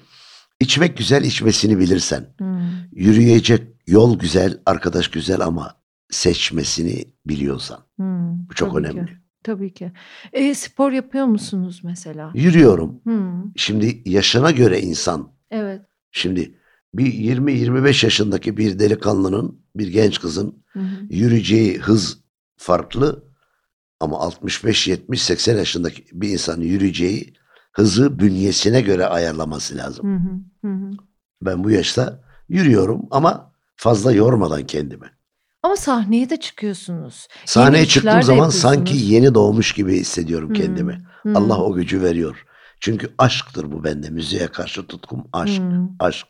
İçmek 0.59 0.97
güzel 0.97 1.23
içmesini 1.23 1.79
bilirsen. 1.79 2.25
Hmm. 2.37 2.59
Yürüyecek 2.91 3.67
yol 3.87 4.19
güzel, 4.19 4.61
arkadaş 4.65 5.07
güzel 5.07 5.41
ama 5.41 5.75
seçmesini 6.09 7.05
biliyorsan. 7.25 7.79
Hmm. 7.95 8.49
Bu 8.49 8.53
çok 8.53 8.73
Tabii 8.73 9.05
ki. 9.05 9.17
Tabii 9.47 9.73
ki. 9.73 9.91
E, 10.33 10.53
spor 10.53 10.91
yapıyor 10.91 11.25
musunuz 11.25 11.81
mesela? 11.83 12.31
Yürüyorum. 12.35 12.99
Hmm, 13.03 13.43
Şimdi 13.55 14.01
yaşına 14.05 14.51
göre 14.51 14.81
insan. 14.81 15.31
evet. 15.51 15.81
Şimdi 16.11 16.59
bir 16.93 17.13
20-25 17.13 18.03
yaşındaki 18.05 18.57
bir 18.57 18.79
delikanlının, 18.79 19.61
bir 19.75 19.87
genç 19.87 20.19
kızın 20.21 20.63
Hı 20.73 20.79
hı. 20.79 21.05
yürüyeceği 21.09 21.77
hız 21.77 22.23
farklı 22.57 23.23
ama 23.99 24.19
65 24.19 24.87
70 24.87 25.23
80 25.23 25.57
yaşındaki 25.57 26.03
bir 26.13 26.29
insanın 26.29 26.61
yürüyeceği 26.61 27.33
hızı 27.73 28.19
bünyesine 28.19 28.81
göre 28.81 29.05
ayarlaması 29.05 29.77
lazım. 29.77 30.05
Hı 30.09 30.15
hı, 30.15 30.69
hı 30.69 30.73
hı. 30.73 30.91
Ben 31.41 31.63
bu 31.63 31.71
yaşta 31.71 32.23
yürüyorum 32.49 33.01
ama 33.11 33.53
fazla 33.75 34.11
yormadan 34.11 34.65
kendimi. 34.65 35.16
Ama 35.63 35.75
sahneye 35.75 36.29
de 36.29 36.37
çıkıyorsunuz. 36.37 37.27
Sahneye 37.45 37.83
işler 37.83 37.93
çıktığım 37.93 38.23
zaman 38.23 38.49
sanki 38.49 38.97
yeni 38.97 39.35
doğmuş 39.35 39.73
gibi 39.73 39.95
hissediyorum 39.99 40.53
kendimi. 40.53 40.93
Hı 41.23 41.29
hı. 41.29 41.37
Allah 41.37 41.61
o 41.61 41.73
gücü 41.73 42.01
veriyor. 42.01 42.43
Çünkü 42.79 43.09
aşktır 43.17 43.71
bu 43.71 43.83
bende. 43.83 44.09
Müziğe 44.09 44.47
karşı 44.47 44.87
tutkum 44.87 45.23
aşk. 45.33 45.61
Hı. 45.61 45.81
Aşk. 45.99 46.27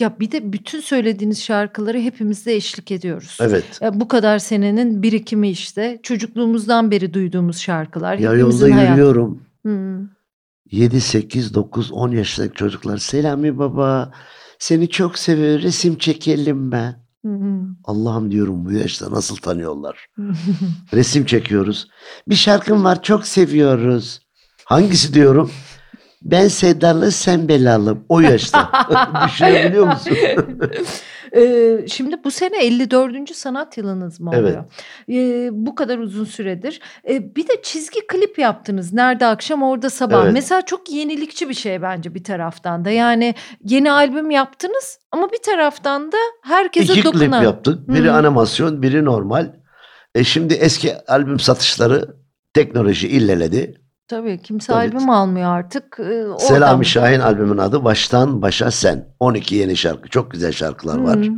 Ya 0.00 0.20
bir 0.20 0.32
de 0.32 0.52
bütün 0.52 0.80
söylediğiniz 0.80 1.42
şarkıları 1.42 1.98
hepimiz 1.98 2.46
de 2.46 2.54
eşlik 2.54 2.90
ediyoruz. 2.90 3.38
Evet. 3.40 3.64
Ya 3.80 4.00
bu 4.00 4.08
kadar 4.08 4.38
senenin 4.38 5.02
birikimi 5.02 5.50
işte. 5.50 6.00
Çocukluğumuzdan 6.02 6.90
beri 6.90 7.14
duyduğumuz 7.14 7.58
şarkılar. 7.58 8.18
Ya 8.18 8.32
yolda 8.32 8.64
hayat- 8.64 8.90
yürüyorum. 8.90 9.42
Hı. 9.66 10.00
7, 10.70 11.00
8, 11.00 11.54
9, 11.54 11.92
10 11.92 12.10
yaşındaki 12.10 12.54
çocuklar. 12.54 12.98
Selami 12.98 13.58
baba 13.58 14.12
seni 14.58 14.88
çok 14.88 15.18
seviyor. 15.18 15.62
Resim 15.62 15.98
çekelim 15.98 16.72
be. 16.72 17.05
Hı 17.26 17.32
hı. 17.32 17.60
Allah'ım 17.84 18.30
diyorum 18.30 18.64
bu 18.64 18.72
yaşta 18.72 19.10
nasıl 19.10 19.36
tanıyorlar. 19.36 20.06
Resim 20.94 21.24
çekiyoruz. 21.24 21.88
Bir 22.28 22.34
şarkım 22.34 22.84
var 22.84 23.02
çok 23.02 23.26
seviyoruz. 23.26 24.20
Hangisi 24.64 25.14
diyorum? 25.14 25.50
Ben 26.22 26.48
Sedarlı 26.48 27.12
sen 27.12 27.48
Belalı. 27.48 27.98
O 28.08 28.20
yaşta. 28.20 28.70
Düşünebiliyor 29.26 29.86
musun? 29.86 30.16
Şimdi 31.88 32.24
bu 32.24 32.30
sene 32.30 32.64
54. 32.64 33.34
sanat 33.36 33.78
yılınız 33.78 34.20
mı 34.20 34.30
Evet. 34.34 34.42
oluyor? 34.44 34.64
Ee, 35.10 35.48
bu 35.52 35.74
kadar 35.74 35.98
uzun 35.98 36.24
süredir. 36.24 36.80
Ee, 37.08 37.36
bir 37.36 37.48
de 37.48 37.62
çizgi 37.62 38.06
klip 38.06 38.38
yaptınız. 38.38 38.92
Nerede 38.92 39.26
akşam 39.26 39.62
orada 39.62 39.90
sabah. 39.90 40.22
Evet. 40.24 40.32
Mesela 40.32 40.62
çok 40.62 40.90
yenilikçi 40.90 41.48
bir 41.48 41.54
şey 41.54 41.82
bence 41.82 42.14
bir 42.14 42.24
taraftan 42.24 42.84
da. 42.84 42.90
Yani 42.90 43.34
yeni 43.64 43.92
albüm 43.92 44.30
yaptınız 44.30 44.98
ama 45.12 45.32
bir 45.32 45.42
taraftan 45.42 46.12
da 46.12 46.16
herkese 46.42 46.92
İki 46.92 47.02
klip 47.02 47.14
dokunan. 47.14 47.42
yaptık. 47.42 47.88
Biri 47.88 48.08
Hı. 48.08 48.12
animasyon, 48.12 48.82
biri 48.82 49.04
normal. 49.04 49.52
E 50.14 50.24
şimdi 50.24 50.54
eski 50.54 50.94
albüm 51.08 51.38
satışları 51.40 52.16
teknoloji 52.54 53.08
illeledi. 53.08 53.80
Tabii 54.08 54.42
kimse 54.42 54.72
Evet. 54.72 54.94
albüm 54.94 55.10
almıyor 55.10 55.50
artık. 55.58 56.00
Ee, 56.00 56.24
Selami 56.38 56.86
Şahin 56.86 57.20
albümün 57.20 57.58
adı 57.58 57.84
Baştan 57.84 58.42
Başa 58.42 58.70
Sen. 58.70 59.04
12 59.20 59.54
yeni 59.54 59.76
şarkı. 59.76 60.08
Çok 60.08 60.30
güzel 60.30 60.52
şarkılar 60.52 60.98
var. 60.98 61.16
Hı. 61.18 61.30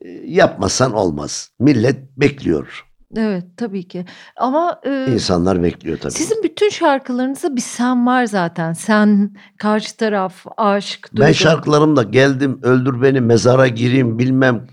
E, 0.00 0.08
Yapmasan 0.26 0.92
olmaz. 0.92 1.50
Millet 1.58 2.16
bekliyor. 2.16 2.86
Evet 3.16 3.44
tabii 3.56 3.88
ki. 3.88 4.04
Ama 4.36 4.80
e, 4.86 5.06
İnsanlar 5.12 5.62
bekliyor 5.62 5.98
tabii. 5.98 6.12
sizin 6.12 6.42
bütün 6.42 6.68
şarkılarınızda 6.68 7.56
bir 7.56 7.60
sen 7.60 8.06
var 8.06 8.24
zaten. 8.24 8.72
Sen, 8.72 9.34
karşı 9.58 9.96
taraf, 9.96 10.46
aşk, 10.56 11.08
Ben 11.12 11.16
duygu. 11.22 11.34
şarkılarımda 11.34 12.02
geldim 12.02 12.60
öldür 12.62 13.02
beni 13.02 13.20
mezara 13.20 13.68
gireyim 13.68 14.18
bilmem 14.18 14.66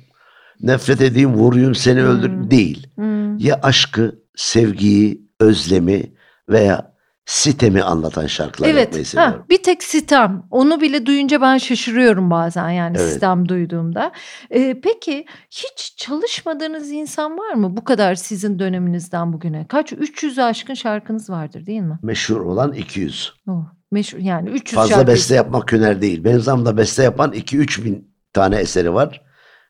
nefret 0.61 1.01
edeyim 1.01 1.33
vurayım 1.33 1.75
seni 1.75 1.99
Hmm. 2.01 2.07
öldür 2.07 2.51
değil. 2.51 2.87
Hı. 2.99 3.35
Ya 3.37 3.59
aşkı, 3.63 4.15
sevgiyi, 4.35 5.21
özlemi 5.39 6.03
veya 6.49 6.96
sitemi 7.27 7.83
anlatan 7.83 8.27
şarkılar 8.27 8.67
yapmayı 8.67 8.87
Evet. 8.95 9.07
seviyorum. 9.07 9.33
Ha, 9.39 9.45
bir 9.49 9.63
tek 9.63 9.83
sitem. 9.83 10.43
Onu 10.51 10.81
bile 10.81 11.05
duyunca 11.05 11.41
ben 11.41 11.57
şaşırıyorum 11.57 12.31
bazen 12.31 12.69
yani 12.69 12.97
Evet. 12.99 13.13
sitem 13.13 13.49
duyduğumda. 13.49 14.11
Ee, 14.51 14.79
peki 14.83 15.25
hiç 15.51 15.93
çalışmadığınız 15.97 16.91
insan 16.91 17.37
var 17.37 17.53
mı 17.53 17.77
bu 17.77 17.83
kadar 17.83 18.15
sizin 18.15 18.59
döneminizden 18.59 19.33
bugüne? 19.33 19.65
Kaç 19.69 19.91
300'ü 19.93 20.41
aşkın 20.43 20.73
şarkınız 20.73 21.29
vardır 21.29 21.65
değil 21.65 21.81
mi? 21.81 21.99
Meşhur 22.03 22.41
olan 22.41 22.73
200. 22.73 23.33
Oh, 23.49 23.65
meşhur 23.91 24.17
yani 24.19 24.49
300 24.49 24.75
Fazla 24.75 24.95
şarkı. 24.95 25.07
beste 25.11 25.35
yapmak 25.35 25.71
hüner 25.71 26.01
değil. 26.01 26.23
Benim 26.23 26.39
zamanımda 26.41 26.77
beste 26.77 27.03
yapan 27.03 27.31
2-3 27.33 27.85
bin 27.85 28.13
tane 28.33 28.55
eseri 28.55 28.93
var. 28.93 29.21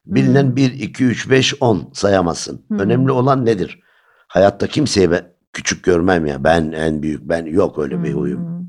Bilinen 0.05 0.43
Hmm. 0.43 0.55
1, 0.55 0.73
2, 0.73 1.03
3, 1.05 1.29
5, 1.29 1.53
10 1.61 1.89
sayamazsın. 1.93 2.65
Hmm. 2.67 2.79
Önemli 2.79 3.11
olan 3.11 3.45
nedir? 3.45 3.79
Hayatta 4.27 4.67
kimseye 4.67 5.11
küçük 5.57 5.83
görmem 5.83 6.25
ya. 6.25 6.43
Ben 6.43 6.71
en 6.71 7.01
büyük, 7.01 7.21
ben 7.29 7.45
yok 7.45 7.79
öyle 7.79 8.03
bir 8.03 8.13
Hmm. 8.13 8.19
huyum. 8.19 8.67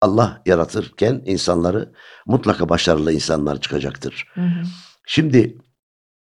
Allah 0.00 0.42
yaratırken 0.46 1.22
insanları 1.24 1.92
mutlaka 2.26 2.68
başarılı 2.68 3.12
insanlar 3.12 3.60
çıkacaktır. 3.60 4.26
Hı 4.34 4.40
hı. 4.40 4.62
Şimdi 5.06 5.58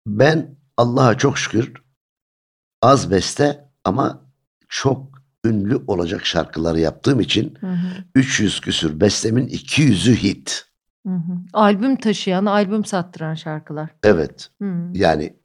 ben 0.08 0.56
Allah'a 0.78 1.18
çok 1.18 1.38
şükür 1.38 1.74
az 2.82 3.12
beste 3.12 3.70
ama 3.84 4.22
çok 4.70 5.22
ünlü 5.46 5.76
olacak 5.88 6.26
şarkıları 6.26 6.80
yaptığım 6.80 7.20
için 7.20 7.54
Hı 7.60 7.68
hı. 7.68 7.88
300 8.16 8.62
küsür 8.62 9.00
bestemin 9.00 9.48
200'ü 9.48 10.16
hit. 10.16 10.66
Hı 11.08 11.14
hı. 11.14 11.34
Albüm 11.54 11.96
taşıyan, 11.96 12.46
albüm 12.46 12.86
sattıran 12.86 13.36
şarkılar. 13.36 13.90
Evet. 14.04 14.50
Hı. 14.62 14.74
Yani 14.94 15.36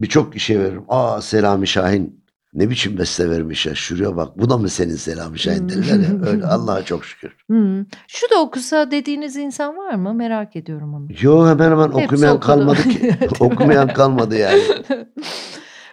birçok 0.00 0.32
kişiye 0.32 0.60
veririm. 0.60 0.84
Aa 0.88 1.20
Selami 1.20 1.66
Şahin 1.66 2.23
ne 2.54 2.70
biçim 2.70 2.98
beste 2.98 3.30
vermiş 3.30 3.66
ya. 3.66 3.74
Şuraya 3.74 4.16
bak. 4.16 4.38
Bu 4.38 4.50
da 4.50 4.58
mı 4.58 4.68
senin 4.68 4.96
Selami 4.96 5.38
Şahin 5.38 5.60
Hmm. 5.60 5.68
derler 5.68 5.98
ya. 6.08 6.26
Öyle 6.30 6.46
Allah'a 6.46 6.84
çok 6.84 7.04
şükür. 7.04 7.36
Hı. 7.50 7.86
Şu 8.08 8.26
da 8.30 8.40
okusa 8.40 8.90
dediğiniz 8.90 9.36
insan 9.36 9.76
var 9.76 9.94
mı? 9.94 10.14
Merak 10.14 10.56
ediyorum 10.56 10.94
onu. 10.94 11.06
Yo 11.20 11.48
hemen 11.48 11.70
hemen 11.70 11.88
Hepsi 11.92 12.04
okumayan 12.04 12.36
okudu. 12.36 12.46
kalmadı 12.46 12.82
ki. 12.82 13.16
okumayan 13.40 13.88
kalmadı 13.92 14.36
yani. 14.36 14.62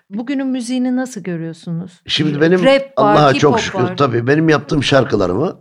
Bugünün 0.10 0.48
müziğini 0.48 0.96
nasıl 0.96 1.22
görüyorsunuz? 1.22 2.02
Şimdi 2.08 2.42
benim 2.42 2.62
Allah'a 2.98 3.34
çok 3.34 3.60
şükür 3.60 3.80
var. 3.84 3.98
tabii 3.98 4.28
benim 4.28 4.50
yaptığım 4.50 4.84
şarkılarımı 4.84 5.58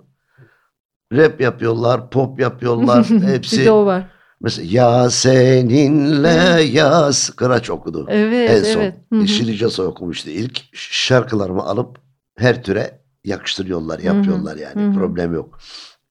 rap 1.12 1.40
yapıyorlar, 1.40 2.10
pop 2.10 2.40
yapıyorlar. 2.40 3.06
bir 3.10 3.20
hepsi 3.22 3.64
de 3.64 3.70
o 3.70 3.86
var. 3.86 4.08
Mesela 4.40 4.68
ya 4.70 5.10
seninle 5.10 6.62
yaz 6.62 7.30
Kıraç 7.30 7.70
okudu. 7.70 8.06
Evet, 8.08 8.50
en 8.50 8.62
son. 8.72 8.80
evet. 8.80 8.94
Hı 9.12 9.18
hı. 9.18 9.28
Şili 9.28 9.56
Casa 9.56 9.82
okumuştu 9.82 10.30
ilk. 10.30 10.60
Şarkılarımı 10.72 11.62
alıp 11.62 11.98
her 12.36 12.62
türe 12.62 13.00
yakıştırıyorlar, 13.24 13.98
yapıyorlar 13.98 14.56
yani. 14.56 14.82
hı 14.82 14.88
hı. 14.88 14.94
Problem 14.94 15.34
yok. 15.34 15.58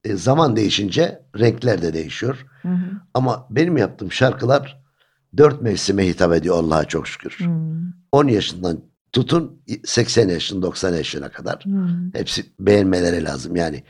E, 0.04 0.16
zaman 0.16 0.56
değişince 0.56 1.22
renkler 1.40 1.82
de 1.82 1.94
değişiyor. 1.94 2.46
Hı 2.62 2.68
hı. 2.68 2.92
Ama 3.14 3.48
benim 3.50 3.78
yaptığım 3.78 4.12
şarkılar 4.12 4.84
dört 5.38 5.62
mevsime 5.62 6.08
hitap 6.08 6.34
ediyor 6.34 6.56
Allah'a 6.56 6.86
çok 6.86 7.08
şükür. 7.08 7.38
Hı. 7.40 7.50
10 8.12 8.28
yaşından 8.28 8.80
tutun 9.12 9.62
80 9.86 10.30
yaşın 10.30 10.62
90 10.62 10.94
yaşına 10.94 11.30
kadar. 11.30 11.66
Hı. 11.66 11.88
Hepsi 12.14 12.46
beğenmeleri 12.60 13.24
lazım 13.24 13.56
yani. 13.56 13.84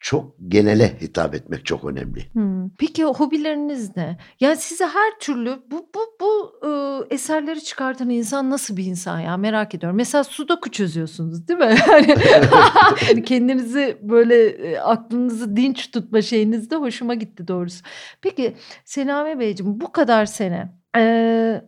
Çok 0.00 0.34
genele 0.48 1.00
hitap 1.00 1.34
etmek 1.34 1.66
çok 1.66 1.84
önemli. 1.84 2.20
Hı. 2.34 2.70
Peki 2.78 3.04
hobileriniz 3.04 3.96
ne? 3.96 4.18
Yani 4.40 4.56
size 4.56 4.86
her 4.86 5.18
türlü 5.20 5.62
bu 5.70 5.88
bu 5.94 6.00
bu 6.20 6.52
e, 6.66 6.70
eserleri 7.14 7.64
çıkartan 7.64 8.10
insan 8.10 8.50
nasıl 8.50 8.76
bir 8.76 8.84
insan 8.84 9.20
ya 9.20 9.36
merak 9.36 9.74
ediyorum. 9.74 9.96
Mesela 9.96 10.24
sudoku 10.24 10.70
çözüyorsunuz 10.70 11.48
değil 11.48 11.58
mi? 11.58 11.76
Yani 11.88 12.14
yani 13.08 13.24
kendinizi 13.24 13.98
böyle 14.02 14.46
e, 14.46 14.78
aklınızı 14.78 15.56
dinç 15.56 15.90
tutma 15.90 16.22
şeyiniz 16.22 16.70
de 16.70 16.76
hoşuma 16.76 17.14
gitti 17.14 17.48
doğrusu. 17.48 17.84
Peki 18.22 18.56
Selami 18.84 19.38
Beyciğim 19.38 19.80
bu 19.80 19.92
kadar 19.92 20.26
sene 20.26 20.72
e, 20.96 21.62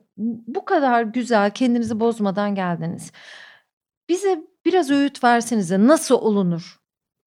bu 0.46 0.64
kadar 0.64 1.02
güzel 1.02 1.50
kendinizi 1.50 2.00
bozmadan 2.00 2.54
geldiniz. 2.54 3.12
Bize 4.08 4.42
biraz 4.64 4.90
öğüt 4.90 5.24
versenize 5.24 5.86
nasıl 5.86 6.14
olunur? 6.14 6.80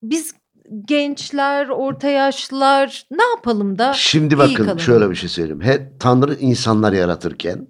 Biz 0.04 0.34
gençler, 0.88 1.68
orta 1.70 2.08
yaşlılar 2.08 3.06
ne 3.12 3.24
yapalım 3.24 3.78
da 3.80 3.94
Şimdi 3.94 4.38
bakın 4.38 4.56
kalalım? 4.56 4.80
şöyle 4.80 5.10
bir 5.10 5.16
şey 5.16 5.30
söyleyeyim. 5.30 5.62
Her 5.62 5.82
Tanrı 6.00 6.36
insanlar 6.36 6.94
yaratırken 6.94 7.68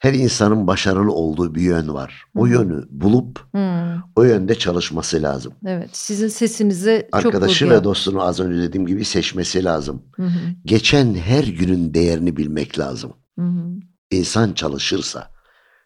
her 0.00 0.14
insanın 0.14 0.66
başarılı 0.66 1.12
olduğu 1.12 1.54
bir 1.54 1.60
yön 1.62 1.94
var. 1.94 2.24
O 2.36 2.46
Hı 2.46 2.48
hı. 2.50 2.52
yönü 2.54 2.84
bulup 2.90 3.40
Hmm, 3.52 4.00
o 4.16 4.22
yönde 4.22 4.54
çalışması 4.54 5.22
lazım. 5.22 5.52
evet 5.66 5.88
sizin 5.92 6.28
sesinizi 6.28 7.08
çok 7.12 7.24
Arkadaşı 7.24 7.64
vurgulayan. 7.64 7.80
ve 7.80 7.84
dostunu 7.84 8.22
az 8.22 8.40
önce 8.40 8.62
dediğim 8.62 8.86
gibi 8.86 9.04
seçmesi 9.04 9.64
lazım. 9.64 10.02
Hı 10.16 10.22
hı, 10.22 10.38
Geçen 10.64 11.14
her 11.14 11.44
günün 11.44 11.94
değerini 11.94 12.36
bilmek 12.36 12.78
lazım. 12.78 13.12
hı 13.38 13.44
hı. 13.44 13.64
İnsan 14.10 14.52
çalışırsa 14.52 15.30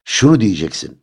şunu 0.05 0.41
diyeceksin. 0.41 1.03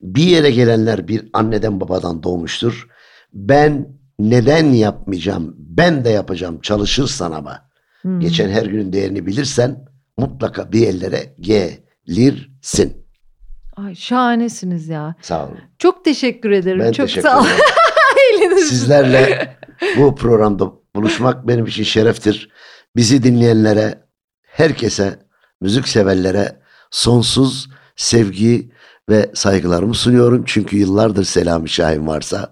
Bir 0.00 0.22
yere 0.22 0.50
gelenler 0.50 1.08
bir 1.08 1.28
anneden 1.32 1.80
babadan 1.80 2.22
doğmuştur. 2.22 2.88
Ben 3.32 3.97
neden 4.18 4.64
yapmayacağım? 4.72 5.54
Ben 5.58 6.04
de 6.04 6.10
yapacağım 6.10 6.60
çalışırsan 6.60 7.32
ama. 7.32 7.68
Hı. 8.02 8.18
Geçen 8.18 8.50
her 8.50 8.66
günün 8.66 8.92
değerini 8.92 9.26
bilirsen 9.26 9.84
mutlaka 10.16 10.72
bir 10.72 10.80
yerlere 10.80 11.34
gelirsin. 11.40 13.06
Ay 13.76 13.94
şahanesiniz 13.94 14.88
ya. 14.88 15.14
Sağ 15.22 15.46
olun. 15.46 15.58
Çok 15.78 16.04
teşekkür 16.04 16.50
ederim. 16.50 16.80
Ben 16.80 16.92
Çok 16.92 17.06
teşekkür 17.06 17.28
sağ 17.28 17.38
olun. 17.38 17.48
Sizlerle 18.68 19.56
bu 19.96 20.14
programda 20.14 20.72
buluşmak 20.96 21.48
benim 21.48 21.66
için 21.66 21.82
şereftir. 21.82 22.50
Bizi 22.96 23.22
dinleyenlere, 23.22 24.04
herkese, 24.42 25.18
müzik 25.60 25.88
severlere 25.88 26.60
sonsuz 26.90 27.68
sevgi 27.96 28.72
ve 29.08 29.30
saygılarımı 29.34 29.94
sunuyorum. 29.94 30.42
Çünkü 30.46 30.76
yıllardır 30.76 31.24
Selami 31.24 31.68
Şahin 31.68 32.06
varsa 32.06 32.50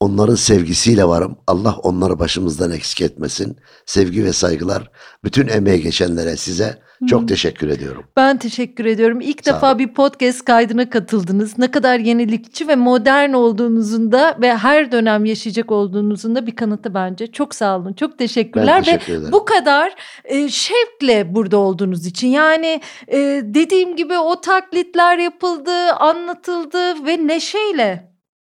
onların 0.00 0.34
sevgisiyle 0.34 1.04
varım. 1.04 1.38
Allah 1.46 1.76
onları 1.82 2.18
başımızdan 2.18 2.70
eksik 2.70 3.00
etmesin. 3.00 3.56
Sevgi 3.86 4.24
ve 4.24 4.32
saygılar 4.32 4.90
bütün 5.24 5.48
emeğe 5.48 5.78
geçenlere 5.78 6.36
size 6.36 6.78
çok 7.08 7.22
Hı. 7.22 7.26
teşekkür 7.26 7.68
ediyorum. 7.68 8.04
Ben 8.16 8.38
teşekkür 8.38 8.84
ediyorum. 8.84 9.20
İlk 9.20 9.44
Sağ 9.44 9.54
defa 9.54 9.68
olun. 9.68 9.78
bir 9.78 9.94
podcast 9.94 10.44
kaydına 10.44 10.90
katıldınız. 10.90 11.58
Ne 11.58 11.70
kadar 11.70 11.98
yenilikçi 11.98 12.68
ve 12.68 12.76
modern 12.76 13.32
olduğunuzun 13.32 14.12
da 14.12 14.38
ve 14.40 14.56
her 14.56 14.92
dönem 14.92 15.24
yaşayacak 15.24 15.72
olduğunuzun 15.72 16.34
da 16.34 16.46
bir 16.46 16.56
kanıtı 16.56 16.94
bence. 16.94 17.26
Çok 17.32 17.54
sağ 17.54 17.78
olun. 17.78 17.92
Çok 17.92 18.18
teşekkürler 18.18 18.66
Ben 18.66 18.80
ve 18.80 18.84
teşekkür 18.84 19.12
ederim. 19.12 19.32
bu 19.32 19.44
kadar 19.44 19.94
e, 20.24 20.48
şevkle 20.48 21.34
burada 21.34 21.56
olduğunuz 21.56 22.06
için. 22.06 22.28
Yani 22.28 22.80
e, 23.08 23.18
dediğim 23.44 23.96
gibi 23.96 24.18
o 24.18 24.40
taklitler 24.40 25.18
yapıldı, 25.18 25.92
anlatıldı 25.92 27.06
ve 27.06 27.26
neşeyle. 27.26 28.12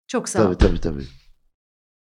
Çok 0.08 0.28
sağ 0.28 0.40
olun. 0.46 0.54
Tabii 0.54 0.68
tabii 0.68 0.80
tabii. 0.80 1.21